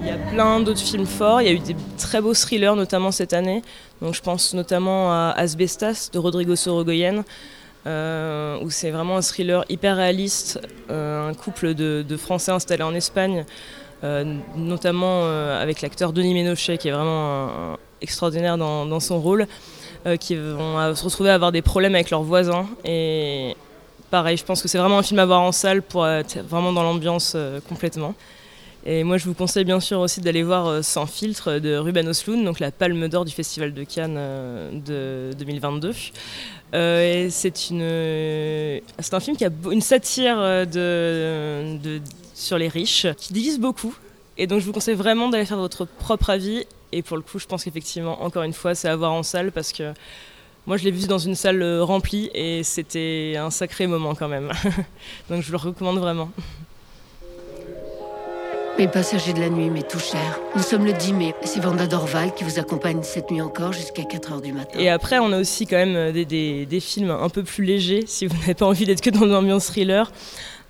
[0.01, 1.39] Il y a plein d'autres films forts.
[1.43, 3.61] Il y a eu des très beaux thrillers, notamment cette année.
[4.01, 7.23] Donc, je pense notamment à Asbestas de Rodrigo Sorogoyen,
[7.85, 10.59] euh, où c'est vraiment un thriller hyper réaliste.
[10.89, 13.45] euh, un couple de, de Français installés en Espagne,
[14.03, 14.25] euh,
[14.57, 19.47] notamment euh, avec l'acteur Denis Ménochet, qui est vraiment un- extraordinaire dans, son rôle,
[20.05, 22.67] euh, qui vont se retrouver à avoir des problèmes avec leurs voisins.
[22.85, 23.55] Et
[24.09, 26.73] pareil, je pense que c'est vraiment un film à voir en salle pour être vraiment
[26.73, 28.13] dans l'ambiance euh, complètement.
[28.85, 32.07] Et moi, je vous conseille bien sûr aussi d'aller voir euh, Sans filtre de Ruben
[32.07, 34.15] Osloon, donc la palme d'or du Festival de Cannes
[34.85, 35.93] de 2022.
[36.73, 40.37] Euh, c'est un film qui a une satire
[42.33, 43.93] sur les riches, qui divise beaucoup.
[44.37, 46.65] Et donc, je vous conseille vraiment d'aller faire votre propre avis.
[46.91, 49.51] Et pour le coup, je pense qu'effectivement, encore une fois, c'est à voir en salle
[49.51, 49.93] parce que
[50.65, 54.27] moi, je l'ai vu dans une salle euh, remplie et c'était un sacré moment quand
[54.27, 54.51] même.
[55.29, 56.29] donc, je le recommande vraiment.
[58.77, 60.39] Mes passagers de la nuit, mes tout chers.
[60.55, 61.33] Nous sommes le 10 mai.
[61.43, 64.77] C'est Vanda Dorval qui vous accompagne cette nuit encore jusqu'à 4 heures du matin.
[64.77, 67.63] Et après, on a aussi quand même euh, des, des- des films un peu plus
[67.63, 70.11] légers, si vous n'avez pas envie d'être que dans l'ambiance thriller.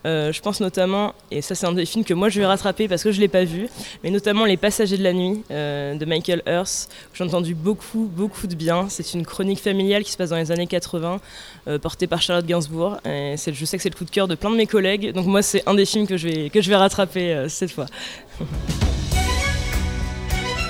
[0.05, 2.87] Euh, je pense notamment, et ça c'est un des films que moi je vais rattraper
[2.87, 3.67] parce que je ne l'ai pas vu,
[4.03, 6.91] mais notamment Les Passagers de la Nuit euh, de Michael Hurst.
[7.13, 8.87] J'ai entendu beaucoup, beaucoup de bien.
[8.89, 11.19] C'est une chronique familiale qui se passe dans les années 80,
[11.67, 12.97] euh, portée par Charlotte Gainsbourg.
[13.05, 15.41] Je sais que c'est le coup de cœur de plein de mes collègues, donc moi
[15.41, 17.87] c'est un des films que je vais, que je vais rattraper cette fois.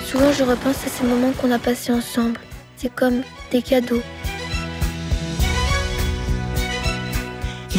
[0.05, 2.39] Souvent, je repense à ces moments qu'on a passés ensemble.
[2.77, 4.01] C'est comme des cadeaux.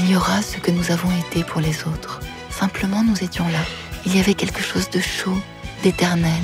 [0.09, 2.21] Il y aura ce que nous avons été pour les autres.
[2.49, 3.59] Simplement, nous étions là.
[4.06, 5.37] Il y avait quelque chose de chaud,
[5.83, 6.42] d'éternel.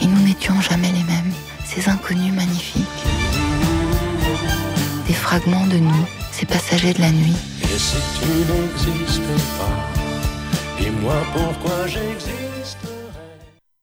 [0.00, 1.32] Et nous n'étions jamais les mêmes.
[1.66, 2.84] Ces inconnus magnifiques.
[5.08, 7.34] Des fragments de nous, ces passagers de la nuit.
[7.64, 12.78] Et si tu n'existes pas, dis-moi pourquoi j'existe.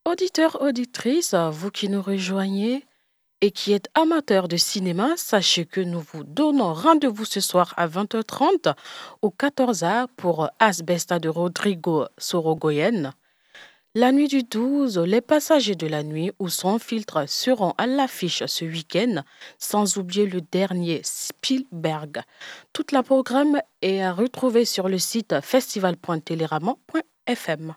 [0.09, 2.85] Auditeurs, auditrices, vous qui nous rejoignez
[3.41, 7.87] et qui êtes amateurs de cinéma, sachez que nous vous donnons rendez-vous ce soir à
[7.87, 8.73] 20h30
[9.21, 13.13] au 14A pour Asbesta de Rodrigo Sorogoyen.
[13.93, 18.45] La nuit du 12, les passagers de la nuit ou sans filtre seront à l'affiche
[18.45, 19.23] ce week-end,
[19.57, 22.21] sans oublier le dernier Spielberg.
[22.71, 27.75] Toute la programme est à retrouver sur le site festival.télérama.fm.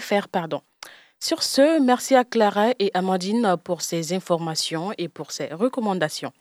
[0.00, 0.62] .fr, pardon.
[1.20, 6.32] Sur ce, merci à Clara et Amandine pour ces informations et pour ces recommandations.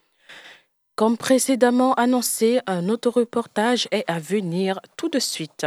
[0.96, 5.66] Comme précédemment annoncé, un autre reportage est à venir tout de suite.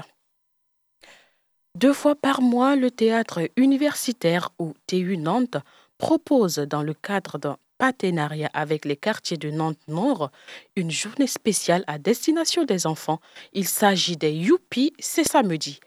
[1.76, 5.56] Deux fois par mois, le théâtre universitaire ou TU Nantes
[5.98, 10.30] propose, dans le cadre d'un partenariat avec les quartiers de Nantes-Nord,
[10.76, 13.20] une journée spéciale à destination des enfants.
[13.52, 15.80] Il s'agit des Youpi, c'est samedi.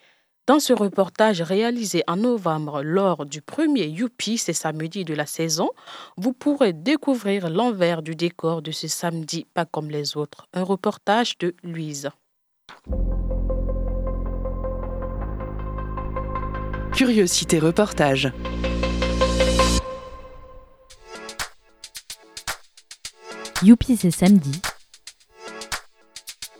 [0.45, 5.69] Dans ce reportage réalisé en novembre lors du premier Youpi, c'est samedi de la saison,
[6.17, 10.49] vous pourrez découvrir l'envers du décor de ce samedi pas comme les autres.
[10.51, 12.09] Un reportage de Louise.
[16.93, 18.33] Curiosité reportage.
[23.61, 24.61] Youpi, c'est samedi.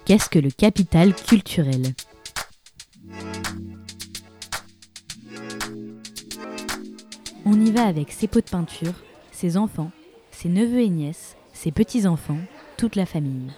[0.05, 1.93] Qu'est-ce que le capital culturel?
[7.45, 8.93] On y va avec ses pots de peinture,
[9.33, 9.91] ses enfants,
[10.31, 12.37] ses neveux et nièces, ses petits-enfants,
[12.77, 13.51] toute la famille.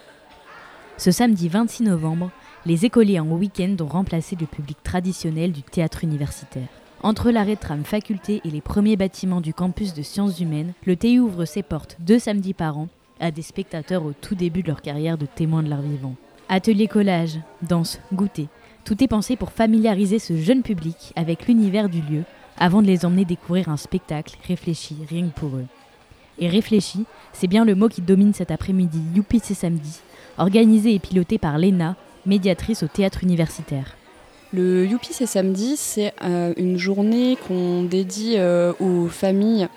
[0.97, 2.31] Ce samedi 26 novembre,
[2.65, 6.67] les écoliers en week-end ont remplacé le public traditionnel du théâtre universitaire.
[7.03, 11.19] Entre la rétrame faculté et les premiers bâtiments du campus de sciences humaines, le TU
[11.19, 12.87] ouvre ses portes deux samedis par an
[13.19, 16.15] à des spectateurs au tout début de leur carrière de témoins de l'art vivant.
[16.49, 18.47] Atelier collage, danse, goûter,
[18.83, 22.23] tout est pensé pour familiariser ce jeune public avec l'univers du lieu
[22.57, 25.65] avant de les emmener découvrir un spectacle réfléchi rien que pour eux.
[26.39, 29.99] Et réfléchi, c'est bien le mot qui domine cet après-midi Youpi c'est samedi,
[30.37, 31.95] organisé et piloté par Léna,
[32.25, 33.95] médiatrice au théâtre universitaire.
[34.55, 39.67] Le Youpi c'est samedi, c'est euh, une journée qu'on dédie euh, aux familles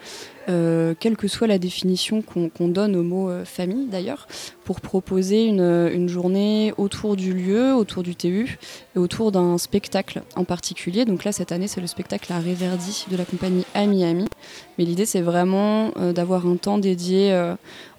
[0.49, 4.29] euh, quelle que soit la définition qu'on donne au mot famille d'ailleurs,
[4.65, 8.59] pour proposer une, journée autour du lieu, autour du TU
[8.95, 11.05] et autour d'un spectacle en particulier.
[11.05, 14.27] Donc là, cette année, c'est le spectacle à Réverdi de la compagnie Ami Ami.
[14.79, 17.37] Mais l'idée, c'est vraiment d'avoir un temps dédié,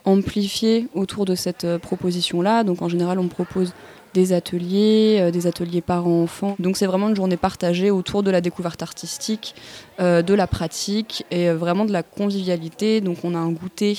[0.03, 2.63] amplifié autour de cette proposition-là.
[2.63, 3.73] Donc en général, on propose
[4.13, 6.55] des ateliers, euh, des ateliers parents-enfants.
[6.59, 9.55] Donc c'est vraiment une journée partagée autour de la découverte artistique,
[9.99, 13.01] euh, de la pratique et euh, vraiment de la convivialité.
[13.01, 13.97] Donc on a un goûter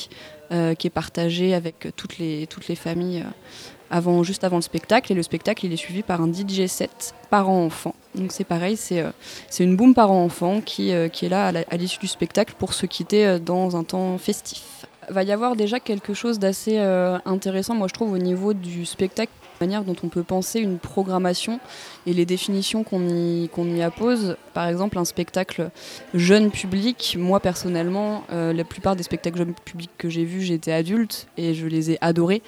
[0.79, 3.25] qui est partagé avec toutes les, toutes les familles
[3.89, 5.13] avant, juste avant le spectacle.
[5.13, 7.95] Et le spectacle, il est suivi par un DJ set parents-enfants.
[8.17, 9.05] Donc c'est pareil, c'est
[9.49, 13.39] c'est une boom parents-enfants qui, qui est là à l'issue du spectacle pour se quitter
[13.39, 14.87] dans un temps festif.
[15.09, 16.79] Va y avoir déjà quelque chose d'assez
[17.25, 19.31] intéressant, moi je trouve, au niveau du spectacle
[19.61, 21.61] manière dont on peut penser une programmation
[22.07, 24.37] et les définitions qu'on y, qu'on y appose.
[24.55, 25.71] Par exemple, un spectacle
[26.15, 30.73] jeune public, moi personnellement, euh, la plupart des spectacles jeune public que j'ai vus, j'étais
[30.73, 32.43] adulte et je les ai adorés.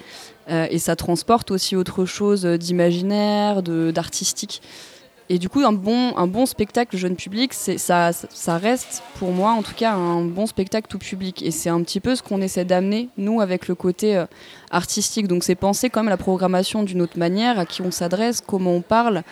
[0.49, 4.61] Euh, et ça transporte aussi autre chose d'imaginaire, d'artistique.
[5.29, 9.51] Et du coup, un bon, un bon spectacle jeune public, ça, ça reste pour moi
[9.51, 11.41] en tout cas un bon spectacle tout public.
[11.43, 14.25] Et c'est un petit peu ce qu'on essaie d'amener, nous, avec le côté euh,
[14.69, 15.27] artistique.
[15.27, 18.73] Donc c'est penser quand même la programmation d'une autre manière, à qui on s'adresse, comment
[18.73, 19.23] on parle,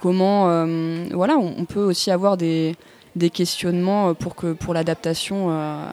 [0.00, 0.50] comment...
[0.50, 2.76] Euh, voilà, on, peut aussi avoir des,
[3.16, 5.86] des questionnements pour, que, pour l'adaptation euh,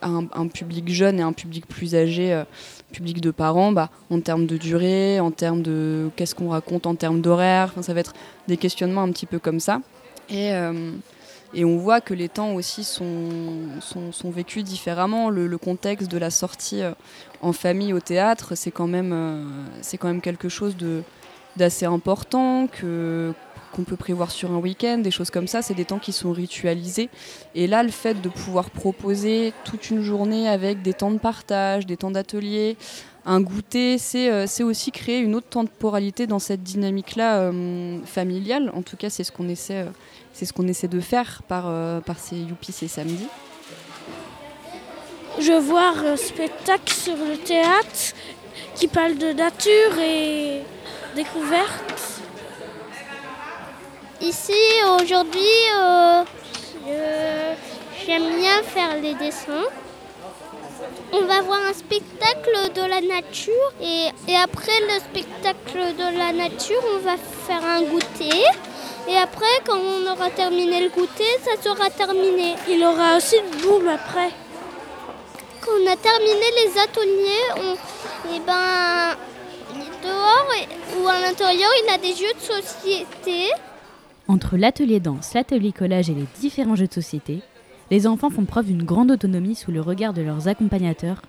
[0.00, 2.42] à un, public jeune et un public plus âgé
[2.92, 6.94] public de parents, bah, en termes de durée, en termes de qu'est-ce qu'on raconte, en
[6.94, 7.72] termes d'horaire.
[7.80, 8.12] ça va être
[8.46, 9.80] des questionnements un petit peu comme ça.
[10.28, 10.92] Et, euh,
[11.54, 13.28] on voit que les temps aussi sont,
[13.80, 15.28] sont, vécus différemment.
[15.28, 16.92] Le, contexte de la sortie euh,
[17.42, 20.76] en famille au théâtre, c'est quand, même, euh, quelque chose
[21.56, 22.68] d'assez important
[23.72, 26.32] qu'on peut prévoir sur un week-end, des choses comme ça, c'est des temps qui sont
[26.32, 27.08] ritualisés.
[27.54, 31.86] Et là, le fait de pouvoir proposer toute une journée avec des temps de partage,
[31.86, 32.76] des temps d'atelier,
[33.24, 38.72] un goûter, c'est euh, aussi créer une autre temporalité dans cette dynamique-là euh, familiale.
[38.74, 42.88] En tout cas, c'est ce qu'on essaie, euh, de faire par, par ces Youpi ces
[42.88, 43.28] samedis.
[45.38, 48.14] Je vois un spectacle sur le théâtre
[48.74, 50.62] qui parle de nature et
[51.14, 52.11] découverte.
[54.22, 54.52] Ici,
[55.00, 55.40] aujourd'hui,
[55.76, 56.22] euh,
[58.06, 59.66] j'aime bien faire les dessins.
[61.12, 66.80] On va voir un spectacle de la nature et, après le spectacle de la nature,
[66.94, 68.44] on va faire un goûter.
[69.08, 72.54] Et après, quand on aura terminé le goûter, ça sera terminé.
[72.68, 74.30] Il aura aussi une boum après.
[75.60, 77.74] Quand on a terminé les ateliers, on,
[78.32, 79.16] et eh ben,
[80.04, 80.46] dehors
[80.96, 83.50] ou à l'intérieur, il y a des jeux de société.
[84.28, 87.40] Entre l'atelier danse, l'atelier collage et les différents jeux de société,
[87.90, 91.22] les enfants font preuve d'une grande autonomie sous le regard de leurs accompagnateurs,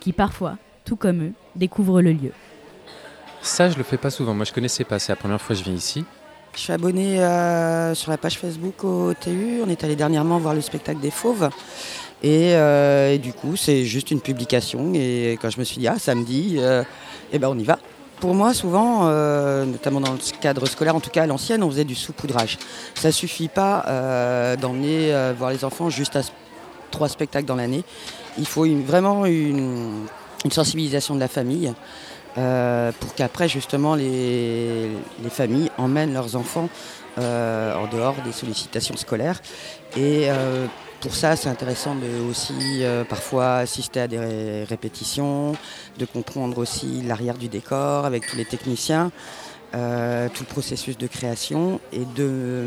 [0.00, 2.32] qui parfois, tout comme eux, découvrent le lieu.
[3.42, 4.34] Ça, je le fais pas souvent.
[4.34, 4.98] Moi, je connaissais pas.
[4.98, 6.04] C'est la première fois que je viens ici.
[6.54, 9.60] Je suis abonné euh, sur la page Facebook au TU.
[9.64, 11.50] On est allé dernièrement voir le spectacle des Fauves.
[12.22, 14.92] Et, euh, du coup, c'est juste une publication.
[14.94, 16.82] Et quand je me suis dit, ah, samedi, euh,
[17.32, 17.78] eh ben, on y va.
[18.20, 21.70] Pour moi, souvent, euh, notamment dans le cadre scolaire, en tout cas à l'ancienne, on
[21.70, 22.58] faisait du saupoudrage.
[22.94, 26.22] Ça suffit pas euh, d'emmener euh, voir les enfants juste à
[26.90, 27.84] trois spectacles dans l'année.
[28.36, 30.06] il faut vraiment une,
[30.50, 31.72] sensibilisation de la famille
[32.34, 34.90] pour qu'après justement les,
[35.28, 36.68] familles emmènent leurs enfants
[37.16, 39.40] en dehors des sollicitations scolaires.
[39.96, 40.28] Et
[41.00, 45.52] pour ça, c'est intéressant de aussi parfois assister à des répétitions,
[45.98, 49.10] de comprendre aussi l'arrière du décor avec tous les techniciens.
[49.74, 52.64] Euh, tout le processus de création et de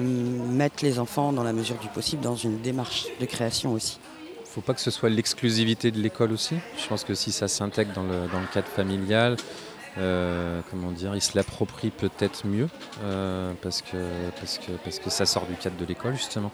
[0.51, 3.97] mettre les enfants, dans la mesure du possible, dans une démarche de création aussi.
[4.37, 6.57] Il ne faut pas que ce soit l'exclusivité de l'école aussi.
[6.77, 9.35] Je pense que si ça s'intègre dans le, cadre familial,
[9.97, 12.69] euh, comment dire, il se l'approprie peut-être mieux
[13.03, 13.97] euh, parce, que,
[14.39, 16.51] parce, que, parce que ça sort du cadre de l'école justement.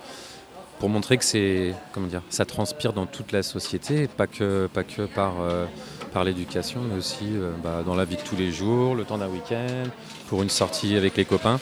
[0.79, 4.83] Pour montrer que c'est, comment dire, ça transpire dans toute la société, pas que, pas
[4.83, 5.41] que par
[6.17, 9.17] par l'éducation, mais aussi euh, bah, dans la vie de tous les jours, le temps
[9.17, 9.83] d'un week-end,
[10.27, 11.59] pour une sortie avec les copains.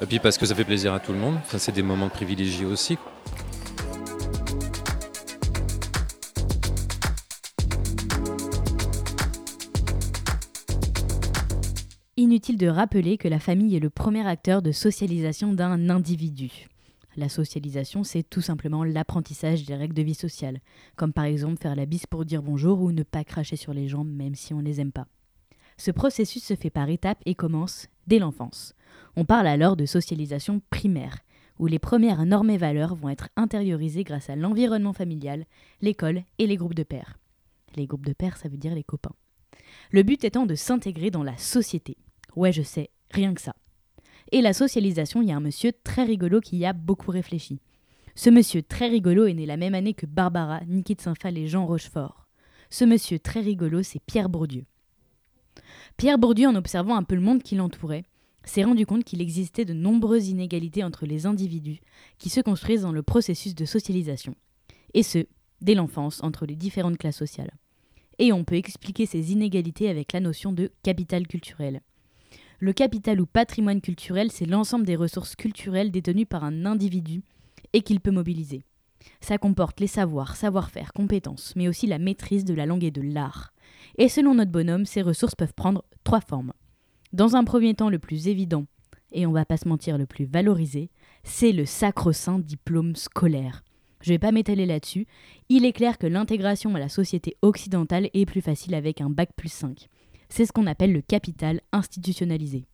[0.00, 2.08] Et puis parce que ça fait plaisir à tout le monde, ça c'est des moments
[2.08, 2.98] privilégiés aussi.
[12.16, 16.68] Inutile de rappeler que la famille est le premier acteur de socialisation d'un individu.
[17.16, 20.60] La socialisation, c'est tout simplement l'apprentissage des règles de vie sociale,
[20.96, 23.88] comme par exemple faire la bise pour dire bonjour ou ne pas cracher sur les
[23.88, 25.06] jambes même si on ne les aime pas.
[25.76, 28.74] Ce processus se fait par étapes et commence dès l'enfance.
[29.16, 31.18] On parle alors de socialisation primaire,
[31.58, 35.44] où les premières normes et valeurs vont être intériorisées grâce à l'environnement familial,
[35.80, 37.18] l'école et les groupes de pairs.
[37.76, 39.14] Les groupes de pairs, ça veut dire les copains.
[39.90, 41.96] Le but étant de s'intégrer dans la société.
[42.36, 43.54] Ouais, je sais, rien que ça.
[44.32, 47.60] Et la socialisation, il y a un monsieur très rigolo qui y a beaucoup réfléchi.
[48.14, 51.48] Ce monsieur très rigolo est né la même année que Barbara, Niki de Saint-Phal et
[51.48, 52.26] Jean Rochefort.
[52.70, 54.64] Ce monsieur très rigolo, c'est Pierre Bourdieu.
[55.98, 58.04] Pierre Bourdieu, en observant un peu le monde qui l'entourait,
[58.44, 61.80] s'est rendu compte qu'il existait de nombreuses inégalités entre les individus
[62.16, 64.34] qui se construisent dans le processus de socialisation,
[64.94, 65.26] et ce,
[65.60, 67.52] dès l'enfance, entre les différentes classes sociales.
[68.18, 71.82] Et on peut expliquer ces inégalités avec la notion de capital culturel.
[72.62, 77.24] Le capital ou patrimoine culturel, c'est l'ensemble des ressources culturelles détenues par un individu
[77.72, 78.62] et qu'il peut mobiliser.
[79.20, 83.02] Ça comporte les savoirs, savoir-faire, compétences, mais aussi la maîtrise de la langue et de
[83.02, 83.52] l'art.
[83.98, 86.52] Et selon notre bonhomme, ces ressources peuvent prendre trois formes.
[87.12, 88.66] Dans un premier temps, le plus évident,
[89.10, 90.88] et on va pas se mentir, le plus valorisé,
[91.24, 93.64] c'est le sacro-saint diplôme scolaire.
[94.02, 95.08] Je vais pas m'étaler là-dessus.
[95.48, 99.30] Il est clair que l'intégration à la société occidentale est plus facile avec un bac
[99.34, 99.88] plus 5.
[100.34, 102.64] C'est ce qu'on appelle le capital institutionnalisé.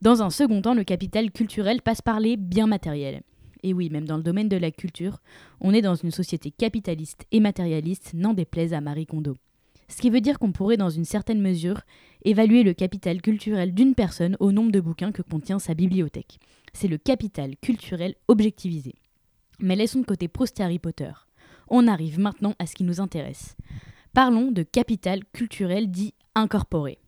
[0.00, 3.24] Dans un second temps, le capital culturel passe par les biens matériels.
[3.64, 5.18] Et oui, même dans le domaine de la culture,
[5.60, 9.34] on est dans une société capitaliste et matérialiste, n'en déplaise à Marie Kondo.
[9.88, 11.80] Ce qui veut dire qu'on pourrait, dans une certaine mesure,
[12.24, 16.38] évaluer le capital culturel d'une personne au nombre de bouquins que contient sa bibliothèque.
[16.74, 18.94] C'est le capital culturel objectivisé.
[19.58, 21.10] Mais laissons de côté Proust Harry Potter.
[21.66, 23.56] On arrive maintenant à ce qui nous intéresse.
[24.12, 26.98] Parlons de capital culturel dit incorporé.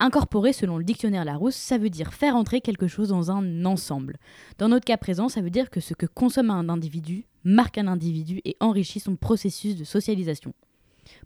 [0.00, 4.18] Incorporer, selon le dictionnaire Larousse, ça veut dire faire entrer quelque chose dans un ensemble.
[4.58, 7.88] Dans notre cas présent, ça veut dire que ce que consomme un individu marque un
[7.88, 10.54] individu et enrichit son processus de socialisation.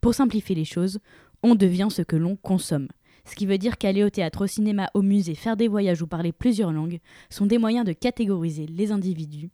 [0.01, 1.01] Pour simplifier les choses,
[1.43, 2.89] on devient ce que l'on consomme.
[3.24, 6.07] Ce qui veut dire qu'aller au théâtre, au cinéma, au musée, faire des voyages ou
[6.07, 9.51] parler plusieurs langues sont des moyens de catégoriser les individus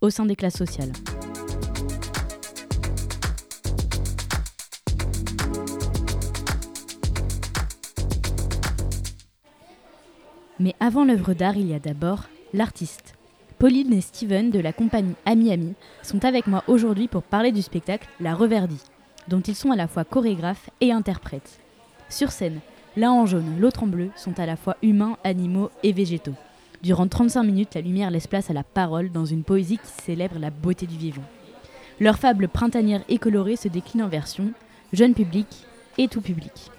[0.00, 0.92] au sein des classes sociales.
[10.60, 13.14] Mais avant l'œuvre d'art, il y a d'abord l'artiste.
[13.58, 18.08] Pauline et Steven de la compagnie Ami sont avec moi aujourd'hui pour parler du spectacle
[18.20, 18.82] La Reverdie,
[19.28, 21.60] dont ils sont à la fois chorégraphes et interprètes.
[22.08, 22.58] Sur scène,
[22.96, 26.34] l'un en jaune, l'autre en bleu sont à la fois humains, animaux et végétaux.
[26.82, 30.40] Durant 35 minutes, la lumière laisse place à la parole dans une poésie qui célèbre
[30.40, 31.22] la beauté du vivant.
[32.00, 34.50] Leur fable printanière et colorée se décline en version
[34.92, 35.46] jeune public
[35.98, 36.71] et tout public.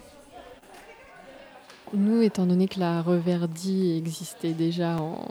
[1.94, 5.28] Nous, étant donné que la Reverdie existait déjà en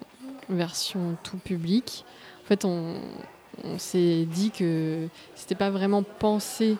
[0.48, 2.04] version tout public,
[2.44, 2.94] en fait, on,
[3.78, 6.76] s'est dit que c'était pas vraiment penser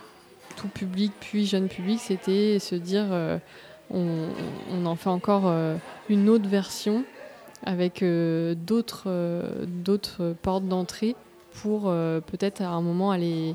[0.57, 3.39] tout public puis jeune public, c'était se dire euh,
[3.91, 5.77] on, en fait encore euh,
[6.09, 7.05] une autre version
[7.65, 11.15] avec euh, d'autres portes d'entrée
[11.53, 13.55] pour peut-être à un moment aller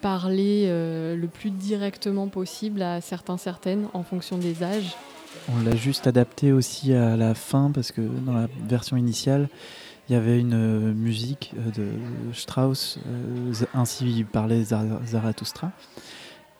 [0.00, 4.96] parler le plus directement possible à certains, certaines, en fonction des âges.
[5.50, 9.48] On l'a juste adapté aussi à la fin, parce que dans la version initiale,
[10.08, 12.98] il y avait une euh, musique euh, de Strauss,
[13.74, 15.72] ainsi parlait Zarathustra,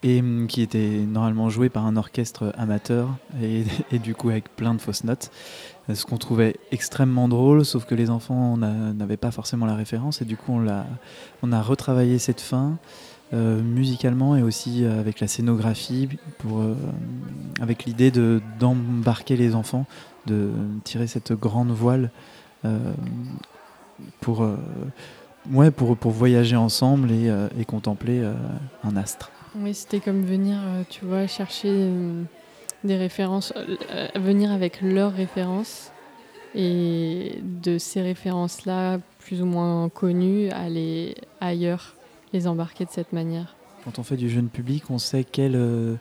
[0.03, 4.75] et hum, qui était normalement jouée par un orchestre amateur, et, du coup avec plein
[4.75, 5.31] de fausses notes.
[5.93, 10.27] Ce qu'on trouvait extrêmement drôle, sauf que les enfants n'avaient pas forcément la référence, et
[10.27, 10.53] du coup
[11.43, 12.79] on a retravaillé cette fin
[13.33, 16.09] euh, musicalement et aussi avec la scénographie,
[16.39, 16.63] pour,
[17.61, 19.87] avec l'idée de, d'embarquer les enfants,
[20.27, 20.51] de
[20.85, 22.11] tirer cette grande voile
[24.21, 24.47] pour,
[25.53, 28.23] ouais, pour, pour voyager ensemble et, et contempler
[28.85, 29.31] un astre.
[29.57, 30.59] Oui, c'était comme venir,
[30.91, 31.91] tu vois, chercher
[32.85, 33.53] des références,
[34.15, 35.93] venir avec leurs références
[36.55, 41.95] et de ces références-là, plus ou moins connues, aller ailleurs,
[42.33, 43.57] les embarquer de cette manière.
[43.85, 45.95] Quand on fait du jeune public, on sait quel, euh,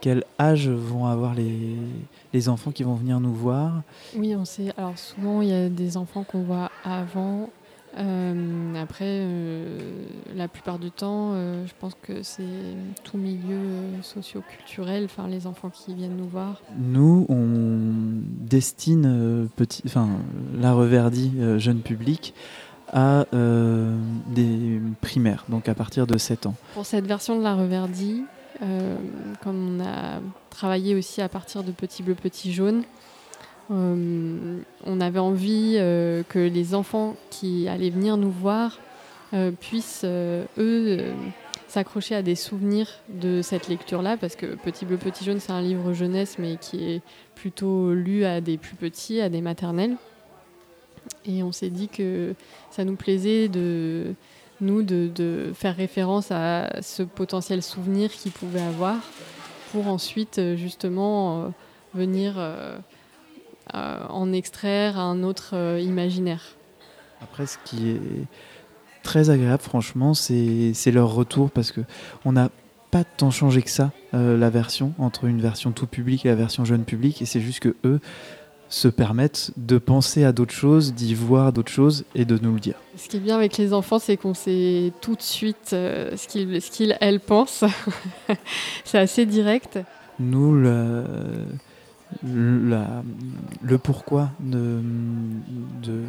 [0.00, 1.76] quel âge vont avoir les,
[2.32, 3.82] les enfants qui vont venir nous voir.
[4.16, 4.72] Oui, on sait.
[4.76, 7.50] Alors souvent, il y a des enfants qu'on voit avant
[7.98, 10.04] euh, après, euh,
[10.36, 12.44] la plupart du temps, je pense que c'est
[13.02, 13.58] tout milieu
[14.00, 16.62] socio-culturel, enfin les enfants qui viennent nous voir.
[16.78, 20.08] Nous, on destine petit, enfin
[20.56, 22.32] la reverdie jeune public
[22.92, 26.54] à des primaires, donc à partir de 7 ans.
[26.74, 28.24] Pour cette version de la reverdie,
[29.42, 30.20] comme on a
[30.50, 32.82] travaillé aussi à partir de Petit Bleu, Petit Jaune,
[33.70, 38.78] euh, on avait envie euh, que les enfants qui allaient venir nous voir
[39.32, 41.12] euh, puissent, eux,
[41.68, 45.62] s'accrocher à des souvenirs de cette lecture-là, parce que Petit Bleu, Petit Jaune, c'est un
[45.62, 47.02] livre jeunesse, mais qui est
[47.36, 49.96] plutôt lu à des plus petits, à des maternelles.
[51.26, 52.34] Et on s'est dit que
[52.70, 54.14] ça nous plaisait de
[54.60, 58.98] nous de, faire référence à ce potentiel souvenir qu'ils pouvaient avoir
[59.72, 61.52] pour ensuite justement
[61.94, 62.34] venir
[63.74, 66.56] euh, en extraire un autre euh, imaginaire.
[67.22, 68.00] Après, ce qui est
[69.04, 71.82] très agréable, franchement, c'est leur retour parce que
[72.24, 72.50] on n'a
[72.90, 76.34] pas tant changé que ça euh, la version entre une version tout public et la
[76.34, 78.00] version jeune public, et c'est juste que eux
[78.70, 82.60] se permettent de penser à d'autres choses, d'y voir d'autres choses et de nous le
[82.60, 82.76] dire.
[82.96, 86.62] Ce qui est bien avec les enfants, c'est qu'on sait tout de suite ce qu'ils,
[86.62, 87.64] ce elles pensent.
[88.84, 89.78] c'est assez direct.
[90.18, 91.04] Nous, le
[92.24, 93.02] la,
[93.62, 94.80] le pourquoi de,
[95.82, 96.02] de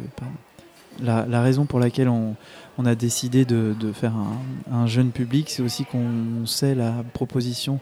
[1.00, 2.34] la, la, raison pour laquelle on,
[2.78, 4.38] on a décidé de, de faire un,
[4.72, 7.80] un, jeune public, c'est aussi qu'on sait la proposition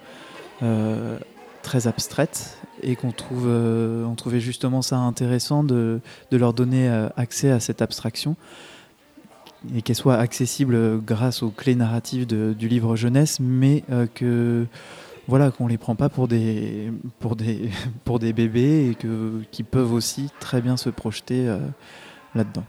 [0.63, 1.19] euh,
[1.63, 6.01] très abstraite et qu'on trouve, euh, on trouvait justement ça intéressant de,
[6.33, 8.37] leur donner euh, accès à cette abstraction
[9.75, 13.85] et qu'elle soit accessible grâce aux clés narratives du livre jeunesse, mais
[14.15, 14.67] que
[15.31, 20.29] voilà, qu'on les prend pas pour des, pour des, bébés et que, qui peuvent aussi
[20.41, 21.59] très bien se projeter euh,
[22.35, 22.65] là-dedans.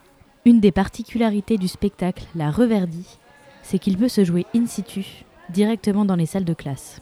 [0.46, 3.18] Une des particularités du spectacle, la reverdie,
[3.64, 7.02] c'est qu'il peut se jouer in situ, directement dans les salles de classe.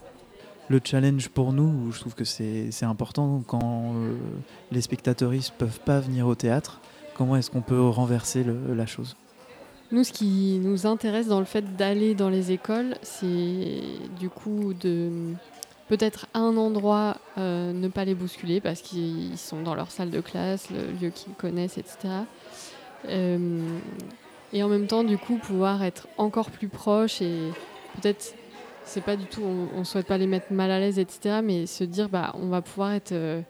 [0.70, 4.14] Le challenge pour nous, je trouve que c'est important quand euh,
[4.70, 6.80] les spectateuristes peuvent pas venir au théâtre,
[7.14, 9.16] comment est-ce qu'on peut renverser la chose?
[9.90, 13.80] Nous, ce qui nous intéresse dans le fait d'aller dans les écoles, c'est
[14.20, 15.10] du coup de
[15.88, 20.20] peut-être un endroit euh, ne pas les bousculer parce qu'ils sont dans leur salle de
[20.20, 21.96] classe, le lieu qu'ils connaissent, etc.
[23.08, 23.60] Euh,
[24.52, 27.50] et en même temps, du coup, pouvoir être encore plus proche et
[28.00, 28.34] peut-être,
[28.84, 31.40] c'est pas du tout, on, ne souhaite pas les mettre mal à l'aise, etc.
[31.44, 33.40] Mais se dire, bah, on va pouvoir être euh,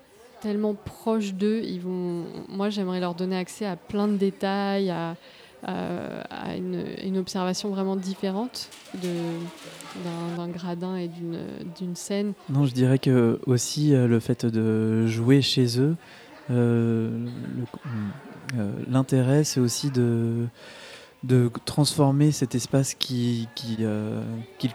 [0.42, 1.60] tellement proche d'eux.
[1.64, 5.16] Ils vont, moi, j'aimerais leur donner accès à plein de détails, à
[6.56, 12.32] une, observation vraiment différente d'un gradin et d'une scène.
[12.48, 15.96] Non, je dirais que aussi euh, le fait de jouer chez eux,
[16.50, 17.10] euh,
[18.88, 20.46] l'intérêt c'est aussi de,
[21.22, 23.78] de transformer cet espace qu'ils qui,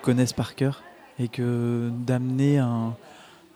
[0.01, 0.83] connaissent par cœur
[1.19, 2.95] et que d'amener un,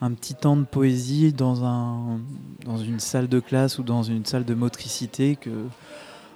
[0.00, 2.20] un petit temps de poésie dans, un,
[2.64, 5.50] dans une salle de classe ou dans une salle de motricité que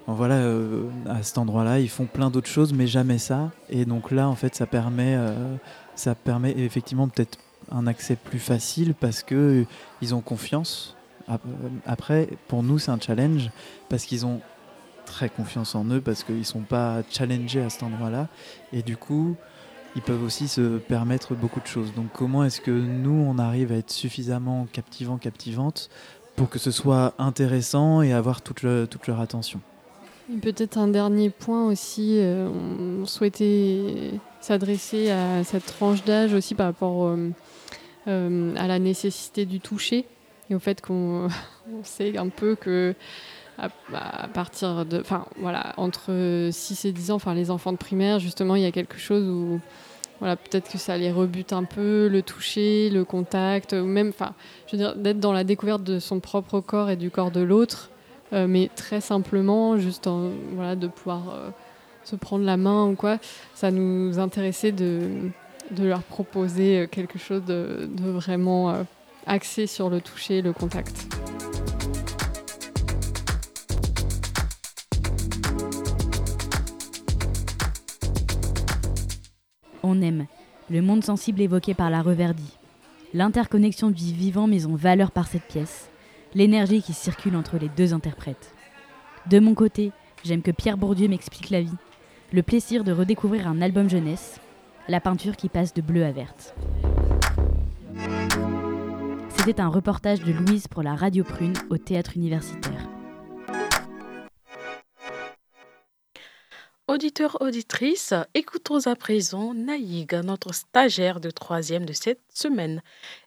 [0.07, 3.51] voilà, euh, à cet endroit-là, ils font plein d'autres choses, mais jamais ça.
[3.71, 5.57] Et donc là, en fait, ça permet, euh,
[5.95, 7.39] ça permet effectivement peut-être
[7.71, 9.67] un accès plus facile parce que euh,
[10.03, 10.97] ils ont confiance.
[11.87, 13.51] Après, pour nous, c'est un challenge
[13.89, 14.43] parce qu'ils ont
[15.05, 18.29] très confiance en eux parce qu'ils sont pas challengés à cet endroit-là.
[18.73, 19.37] Et du coup,
[19.97, 21.93] ils peuvent aussi se permettre beaucoup de choses.
[21.95, 25.89] Donc, comment est-ce que nous, on arrive à être suffisamment captivant, captivante
[26.37, 29.61] pour que ce soit intéressant et avoir toute leur attention?
[30.41, 36.67] Peut-être un dernier point aussi, euh, on souhaitait s'adresser à cette tranche d'âge aussi par
[36.67, 37.29] rapport euh,
[38.09, 40.07] euh, à la nécessité du toucher
[40.49, 41.29] et au fait qu'on
[41.83, 42.95] sait un peu que
[43.59, 48.19] à, partir de, enfin voilà, entre 6 et 10 ans, enfin les enfants de primaire,
[48.19, 49.61] justement, il y a quelque chose où
[50.21, 54.33] voilà, peut-être que ça les rebute un peu, le toucher, le contact, ou même, enfin,
[54.67, 57.41] je veux dire, d'être dans la découverte de son propre corps et du corps de
[57.41, 57.91] l'autre.
[58.33, 60.09] Euh, mais très simplement, juste
[60.53, 61.51] voilà, de pouvoir euh,
[62.05, 63.19] se prendre la main ou quoi,
[63.55, 65.31] ça nous intéressait de,
[65.79, 68.85] leur proposer quelque chose de, vraiment
[69.27, 71.07] axé sur le toucher, le contact.
[79.87, 80.25] On aime
[80.71, 82.57] le monde sensible évoqué par la reverdie,
[83.13, 85.91] l'interconnexion du vivant mise en valeur par cette pièce,
[86.35, 88.55] l'énergie qui circule entre les deux interprètes.
[89.29, 89.93] De mon côté,
[90.25, 91.77] j'aime que Pierre Bourdieu m'explique la vie,
[92.33, 94.41] le plaisir de redécouvrir un album jeunesse,
[94.89, 96.55] la peinture qui passe de bleu à verte.
[99.37, 102.89] C'était un reportage de Louise pour la Radio Prune au théâtre universitaire.
[106.95, 112.83] Auditeurs, auditrices, écoutons à présent Naïg, notre stagiaire de troisième de cette semaine.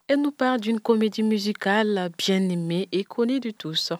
[0.06, 3.92] Elle nous parle d'une comédie musicale bien aimée et connue de tous.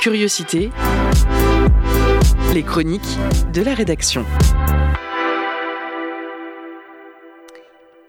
[0.00, 0.70] Curiosité,
[2.52, 3.16] les chroniques
[3.54, 4.26] de la rédaction.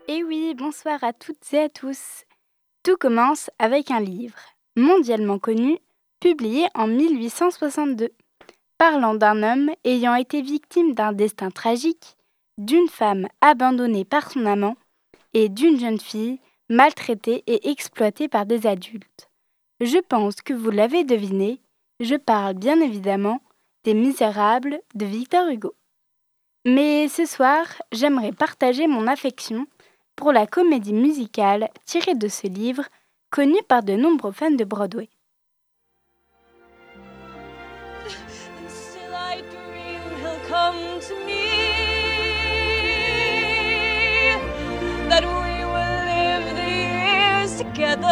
[0.08, 2.24] Et oui, bonsoir à toutes et à tous.
[2.82, 4.40] Tout commence avec un livre,
[4.76, 5.78] mondialement connu,
[6.20, 8.10] publié en 1862
[8.78, 12.16] parlant d'un homme ayant été victime d'un destin tragique,
[12.58, 14.76] d'une femme abandonnée par son amant
[15.34, 19.30] et d'une jeune fille maltraitée et exploitée par des adultes.
[19.80, 21.62] Je pense que vous l'avez deviné,
[22.00, 23.42] je parle bien évidemment
[23.84, 25.76] des Misérables de Victor Hugo.
[26.66, 29.66] Mais ce soir, j'aimerais partager mon affection
[30.16, 32.84] pour la comédie musicale tirée de ce livre,
[33.30, 35.10] connue par de nombreux fans de Broadway.
[47.78, 48.08] Together.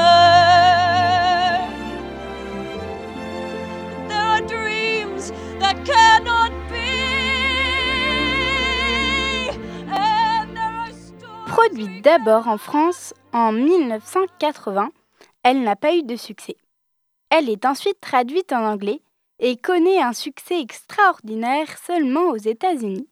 [4.07, 6.85] There are dreams that cannot be.
[11.47, 14.89] Produite d'abord en France en 1980,
[15.43, 16.57] elle n'a pas eu de succès.
[17.31, 19.01] Elle est ensuite traduite en anglais
[19.39, 23.07] et connaît un succès extraordinaire seulement aux États-Unis.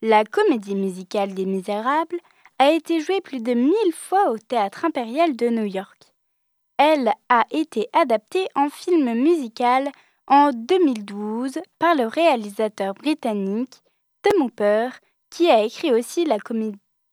[0.00, 2.20] La comédie musicale des Misérables
[2.62, 6.14] a été jouée plus de mille fois au Théâtre impérial de New York.
[6.76, 9.90] Elle a été adaptée en film musical
[10.28, 13.82] en 2012 par le réalisateur britannique
[14.22, 14.90] Tom Hooper,
[15.28, 16.36] qui a écrit aussi la,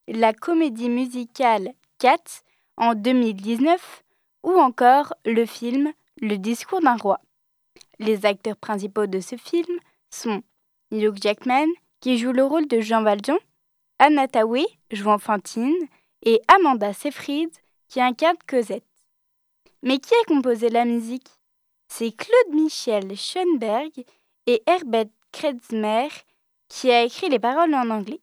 [0.07, 2.43] la comédie musicale Cats
[2.77, 4.03] en 2019
[4.43, 5.91] ou encore le film
[6.21, 7.21] Le discours d'un roi.
[7.97, 9.79] Les acteurs principaux de ce film
[10.11, 10.43] sont
[10.91, 11.65] Hugh Jackman,
[12.01, 13.39] qui joue le rôle de Jean Valjean,
[13.97, 15.87] Anna Tawai, jouant Fantine,
[16.23, 17.51] et Amanda Seyfried,
[17.87, 18.83] qui incarne Cosette.
[19.83, 21.27] Mais qui a composé la musique?
[21.87, 23.91] C'est Claude Michel Schoenberg
[24.45, 26.09] et Herbert Kretzmer
[26.67, 28.19] qui a écrit les paroles en anglais.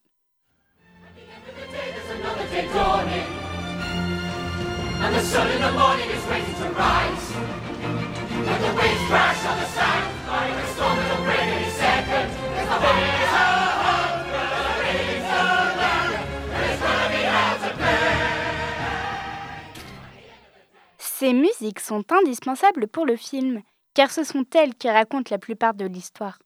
[21.19, 23.63] Ces musiques sont indispensables pour le film,
[23.95, 26.39] car ce sont elles qui racontent la plupart de l'histoire.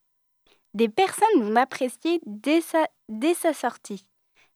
[0.75, 4.07] Des personnes l'ont appréciée dès sa, sortie,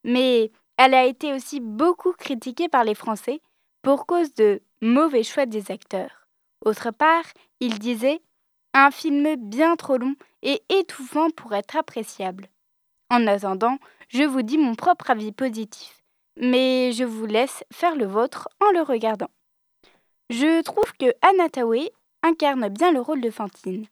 [0.05, 3.41] mais elle a été aussi beaucoup critiquée par les Français
[3.83, 6.29] pour cause de mauvais choix des acteurs.
[6.65, 7.25] Autre part,
[7.59, 8.23] il disait
[8.73, 12.47] un film bien trop long et étouffant pour être appréciable.
[13.11, 13.79] En attendant,
[14.11, 16.05] je vous dis mon propre avis positif,
[16.37, 19.31] mais je vous laisse faire le vôtre en le regardant.
[20.37, 21.93] Je trouve que Anna Tawai
[22.25, 23.87] incarne bien le rôle de Fantine.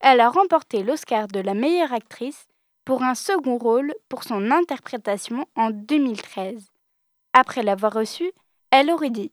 [0.00, 2.48] Elle a remporté l'Oscar de la meilleure actrice
[2.84, 6.70] pour un second rôle pour son interprétation en 2013.
[7.32, 8.30] Après l'avoir reçu,
[8.70, 9.32] elle aurait dit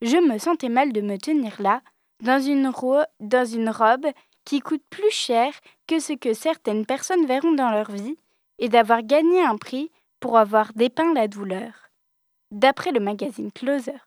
[0.00, 1.82] Je me sentais mal de me tenir là
[2.22, 2.72] dans une,
[3.20, 4.06] dans une robe
[4.46, 5.52] qui coûte plus cher
[5.86, 8.16] que ce que certaines personnes verront dans leur vie
[8.58, 11.90] et d'avoir gagné un prix pour avoir dépeint la douleur.
[12.52, 13.98] D'après le magazine Closer.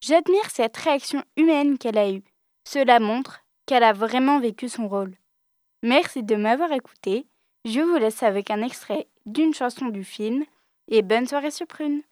[0.00, 2.22] J'admire cette réaction humaine qu'elle a eue.
[2.64, 5.14] Cela montre qu'elle a vraiment vécu son rôle.
[5.82, 7.26] Merci de m'avoir écouté.
[7.66, 10.44] Je vous laisse avec un extrait d'une chanson du film
[10.88, 12.02] et bonne soirée sur Prune.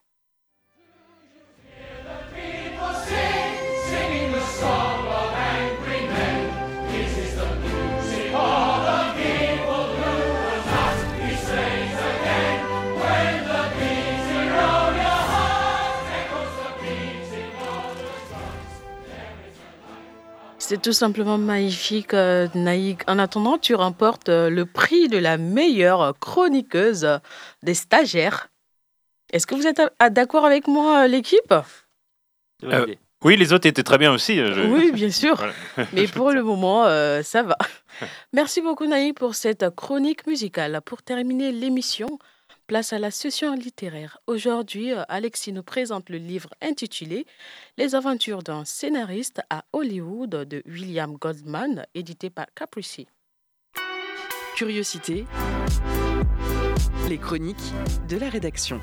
[20.69, 23.01] C'est tout simplement magnifique, euh, Naïk.
[23.09, 27.09] En attendant, tu remportes euh, le prix de la meilleure chroniqueuse
[27.63, 28.51] des stagiaires.
[29.33, 31.55] Est-ce que vous êtes à- d'accord avec moi, euh, l'équipe?
[32.65, 32.87] Euh,
[33.25, 34.39] oui, les autres étaient très bien aussi.
[34.39, 35.37] euh, je- Oui, bien sûr.
[35.77, 35.89] Voilà.
[35.95, 37.57] Mais pour le moment, euh, ça va.
[38.35, 40.83] Merci beaucoup, Naïk, pour cette chronique musicale.
[40.85, 42.19] Pour terminer l'émission,
[42.69, 44.19] place à la session littéraire.
[44.27, 47.27] Aujourd'hui, euh, Alexis nous présente le livre intitulé
[47.79, 53.09] Les aventures d'un scénariste à Hollywood de William Goldman, édité par Capricci.
[54.55, 55.25] Curiosité.
[57.09, 57.73] Les chroniques
[58.09, 58.81] de la rédaction.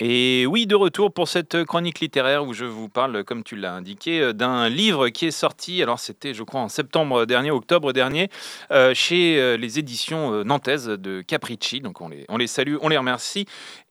[0.00, 3.74] Et oui, de retour pour cette chronique littéraire où je vous parle, comme tu l'as
[3.74, 7.92] indiqué, euh, d'un livre qui est sorti, alors c'était je crois en septembre dernier, octobre
[7.92, 8.28] dernier,
[8.72, 11.80] euh, chez euh, les éditions nantaises de Capricci.
[11.80, 13.46] Donc on les salue, on les remercie.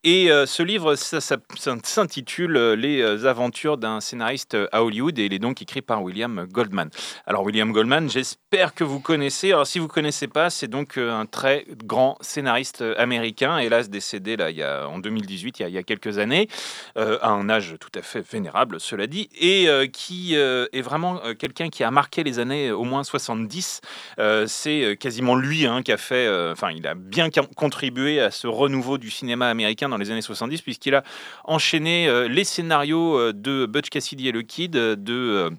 [0.06, 5.28] Et euh, ce livre ça, s'intitule euh, Les euh, aventures d'un scénariste à Hollywood et
[5.28, 6.90] il est donc écrit par William Goldman.
[7.26, 9.54] Alors William Goldman, j'espère que vous connaissez.
[9.54, 14.50] Alors si vous connaissez pas, c'est donc un très grand scénariste américain, hélas décédé là
[14.52, 16.50] il y a en 2018, il y a, quelques années,
[16.96, 21.84] à un âge tout à fait vénérable, cela dit, et qui est vraiment quelqu'un qui
[21.84, 23.82] a marqué les années au moins 70.
[24.20, 28.48] Euh, c'est quasiment lui hein, qui a fait, enfin il a bien contribué à ce
[28.48, 31.04] renouveau du cinéma américain dans les années 70 puisqu'il a
[31.44, 35.52] enchaîné euh, les scénarios euh, de Butch Cassidy et le Kid, euh, de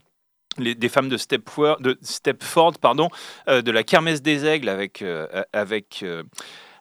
[0.56, 3.08] des femmes de Stepford, de Stepford pardon,
[3.48, 6.04] de la Kermesse des Aigles avec,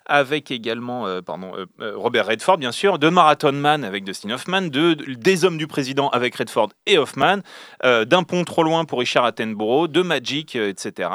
[0.06, 4.32] avec également euh, pardon, euh, euh, Robert Redford, bien sûr, de Marathon Man avec Dustin
[4.32, 7.38] Hoffman, de, de- des Hommes du Président avec Redford et Hoffman,
[7.84, 11.10] d'un pont trop loin pour Richard Attenborough, de Magic, etc.,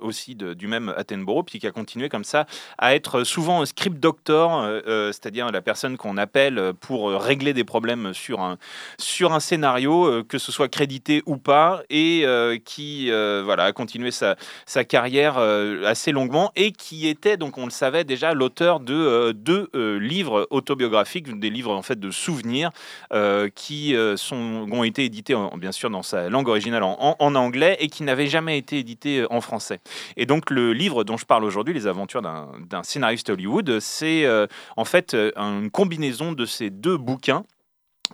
[0.00, 2.46] aussi du même Attenborough, puis qui a continué comme ça
[2.78, 8.40] à être souvent script doctor, c'est-à-dire la personne qu'on appelle pour régler des problèmes sur
[8.40, 8.58] un,
[8.98, 12.24] sur un scénario, que ce soit crédité ou pas, et
[12.64, 14.36] qui voilà, a continué sa,
[14.66, 19.32] sa carrière assez longuement, et qui était, donc on le savait déjà, l'auteur de euh,
[19.32, 22.70] deux euh, livres autobiographiques, des livres en fait de souvenirs,
[23.12, 27.34] euh, qui sont, ont été édités en- bien sûr dans sa langue originale en, en-
[27.34, 29.80] anglais, et qui n'avaient jamais été édités en français.
[30.16, 34.26] Et donc le livre dont je parle aujourd'hui, Les aventures d'un scénariste Hollywood, c'est
[34.76, 37.44] en fait une combinaison de ces deux bouquins.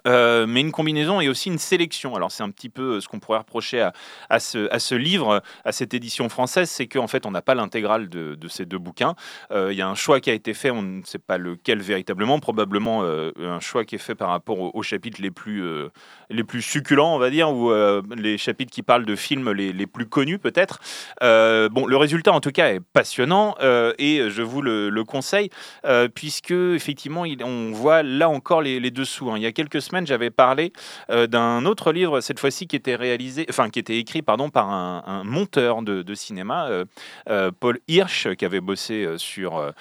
[0.06, 2.14] Euh, mais une combinaison et aussi une sélection.
[2.14, 3.92] Alors c'est un petit peu euh, ce qu'on pourrait reprocher à,
[4.28, 7.54] à ce, à ce livre, à cette édition française, c'est qu'en fait on n'a pas
[7.54, 9.14] l'intégrale de, de ces deux bouquins.
[9.50, 11.80] Euh, Il y a un choix qui a été fait, on ne sait pas lequel
[11.80, 15.62] véritablement, probablement un choix qui est fait par rapport aux, chapitres les plus,
[16.30, 17.72] les plus succulents, on va dire, ou
[18.16, 20.80] les chapitres qui parlent de films les, les plus connus peut-être.
[21.20, 23.54] Bon, le résultat en tout cas est passionnant
[23.98, 25.50] et je vous le, le conseille
[26.14, 29.30] puisque effectivement on voit là encore les, les dessous.
[29.30, 29.34] hein.
[29.36, 30.72] Il y a quelques semaines, j'avais parlé
[31.10, 34.70] euh, d'un autre livre cette fois-ci qui était réalisé, enfin qui était écrit pardon par
[34.70, 36.84] un, monteur de, cinéma, euh,
[37.28, 39.72] euh, Paul Hirsch, qui avait bossé sur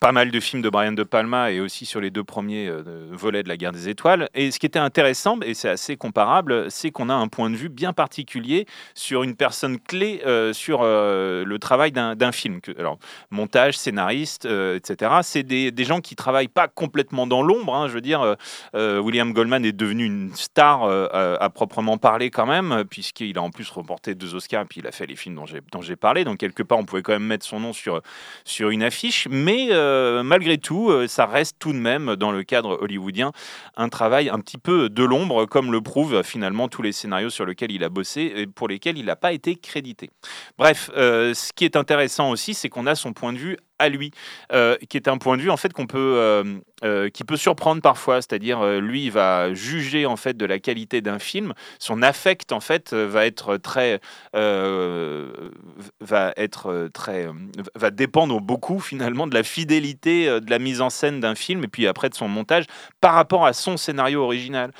[0.00, 2.70] pas mal de films de Brian De Palma et aussi sur les deux premiers
[3.10, 4.28] volets de la Guerre des Étoiles.
[4.34, 7.56] Et ce qui était intéressant, et c'est assez comparable, c'est qu'on a un point de
[7.56, 12.60] vue bien particulier sur une personne clé sur le travail d'un film.
[12.78, 12.98] Alors,
[13.30, 15.12] montage, scénariste, etc.
[15.22, 17.74] C'est des, gens qui travaillent pas complètement dans l'ombre.
[17.74, 17.88] hein.
[17.88, 18.36] je veux dire,
[18.74, 23.42] William Goldman est devenu une star euh, à, à proprement parler quand même, puisqu'il a
[23.42, 25.36] en plus remporté deux Oscars et puis il a fait les films
[25.72, 26.24] dont j'ai parlé.
[26.24, 28.00] Donc quelque part, on pouvait quand même mettre son nom sur
[28.44, 29.28] sur une affiche.
[29.30, 33.32] Mais euh, malgré tout, euh, ça reste tout de même dans le cadre hollywoodien
[33.76, 37.46] un travail un petit peu de l'ombre, comme le prouvent finalement tous les scénarios sur
[37.46, 40.10] lesquels il a bossé et pour lesquels il n'a pas été crédité.
[40.58, 43.88] Bref, euh, ce qui est intéressant aussi, c'est qu'on a son point de vue à
[43.88, 44.12] lui,
[44.52, 46.44] euh, qui est un point de vue en fait qu'on peut, euh,
[46.84, 48.22] euh, qui peut surprendre parfois.
[48.22, 51.54] C'est-à-dire, lui, va juger en fait de la qualité d'un film.
[51.78, 54.00] Son affect en fait va être très,
[54.32, 57.28] va être très,
[57.74, 61.68] va dépendre beaucoup finalement de la fidélité de la mise en scène d'un film et
[61.68, 62.64] puis après de son montage
[63.00, 64.70] par rapport à son scénario original.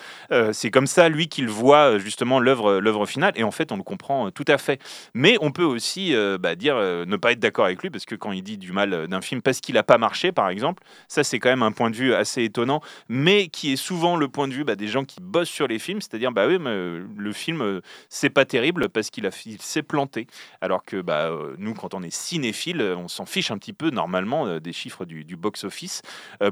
[0.53, 3.83] C'est comme ça lui qu'il voit justement l'œuvre, l'œuvre finale et en fait on le
[3.83, 4.81] comprend tout à fait.
[5.15, 8.33] Mais on peut aussi bah, dire ne pas être d'accord avec lui parce que quand
[8.33, 11.25] il dit du mal euh, d'un film parce qu'il n'a pas marché par exemple, ça
[11.25, 14.49] c'est quand même un point de vue assez étonnant, mais qui est souvent le point
[14.49, 17.07] de vue bah, des gens qui bossent sur les films, c'est-à-dire bah oui mais euh,
[17.17, 20.27] le film euh, c'est pas terrible parce qu'il il s'est planté,
[20.61, 24.59] alors que bah, nous quand on est cinéphile, on s'en fiche un petit peu normalement
[24.59, 26.03] des chiffres du, box-office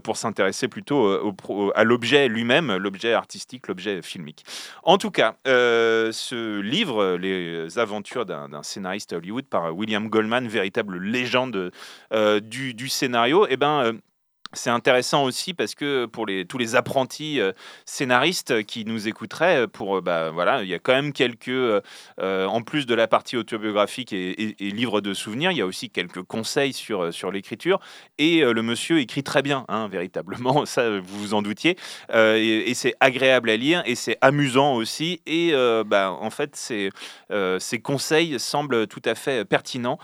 [0.03, 4.45] pour s'intéresser plutôt au à l'objet lui-même, l'objet artistique, l'objet filmique.
[4.83, 11.71] En tout cas, ce livre, Les aventures d'un scénariste Hollywood par William Goldman, véritable légende
[12.41, 13.93] du, du scénario, eh ben, euh,
[14.55, 17.53] c'est intéressant aussi parce que pour tous les apprentis euh,
[17.85, 20.33] scénaristes qui nous écouteraient, euh, pour, euh, bah,
[20.63, 21.51] il y a quand même quelques,
[22.19, 26.23] en plus de la partie autobiographique et, livre de souvenirs, il y a aussi quelques
[26.23, 27.81] conseils sur, l'écriture.
[28.19, 31.77] Et le monsieur écrit très bien, hein, véritablement, ça vous vous en doutiez.
[32.13, 35.21] et, c'est agréable à lire et c'est amusant aussi.
[35.27, 35.53] Et
[35.87, 39.99] bah, en fait, ces, conseils semblent tout à fait pertinents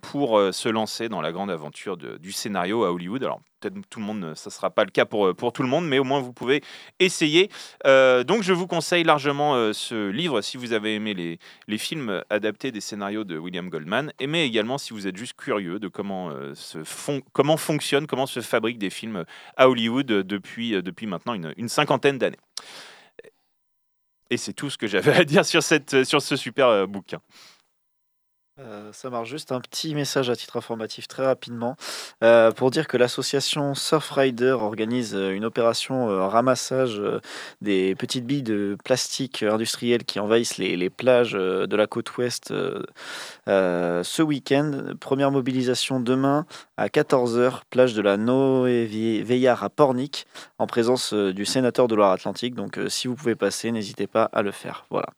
[0.00, 3.24] pour se lancer dans la grande aventure du scénario à Hollywood.
[3.60, 5.86] Peut-être tout le monde, ça ne sera pas le cas pour, pour tout le monde,
[5.86, 6.62] mais au moins vous pouvez
[6.98, 7.50] essayer.
[7.86, 12.22] Euh, donc je vous conseille largement euh, ce livre si vous avez aimé les, films
[12.28, 16.30] adaptés des scénarios de William Goldman, mais également si vous êtes juste curieux de comment,
[16.30, 16.52] euh,
[17.32, 19.24] comment fonctionne, comment se fabriquent des films
[19.56, 22.38] à Hollywood depuis, maintenant une, cinquantaine d'années.
[24.28, 27.20] Et c'est tout ce que j'avais à dire sur, sur ce super bouquin.
[28.60, 31.76] Euh, ça marche juste un petit message à titre informatif très rapidement
[32.22, 37.00] euh, pour dire que l'association Surfrider organise euh, une opération ramassage
[37.60, 42.52] des petites billes de plastique industriel qui envahissent les, plages de la côte ouest
[43.46, 44.94] ce week-end.
[44.98, 46.46] Première mobilisation demain
[46.76, 48.86] à 14h, plage de la Noé
[49.22, 50.26] Veillard à Pornic
[50.58, 52.54] en présence du sénateur de Loire-Atlantique.
[52.54, 54.84] Donc si vous pouvez passer, n'hésitez pas à le faire.
[54.90, 55.08] Voilà.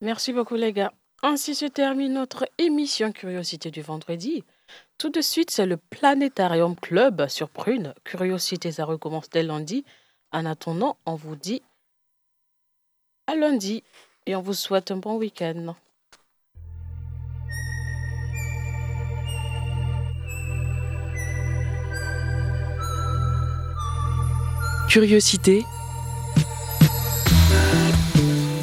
[0.00, 0.92] Merci beaucoup les gars.
[1.22, 4.44] Ainsi se termine notre émission Curiosité du vendredi.
[4.98, 7.92] Tout de suite, c'est le Planétarium Club sur Prune.
[8.04, 9.84] Curiosité, ça recommence dès lundi.
[10.30, 11.62] En attendant, on vous dit
[13.26, 13.82] à lundi
[14.26, 15.74] et on vous souhaite un bon week-end.
[24.88, 25.64] Curiosité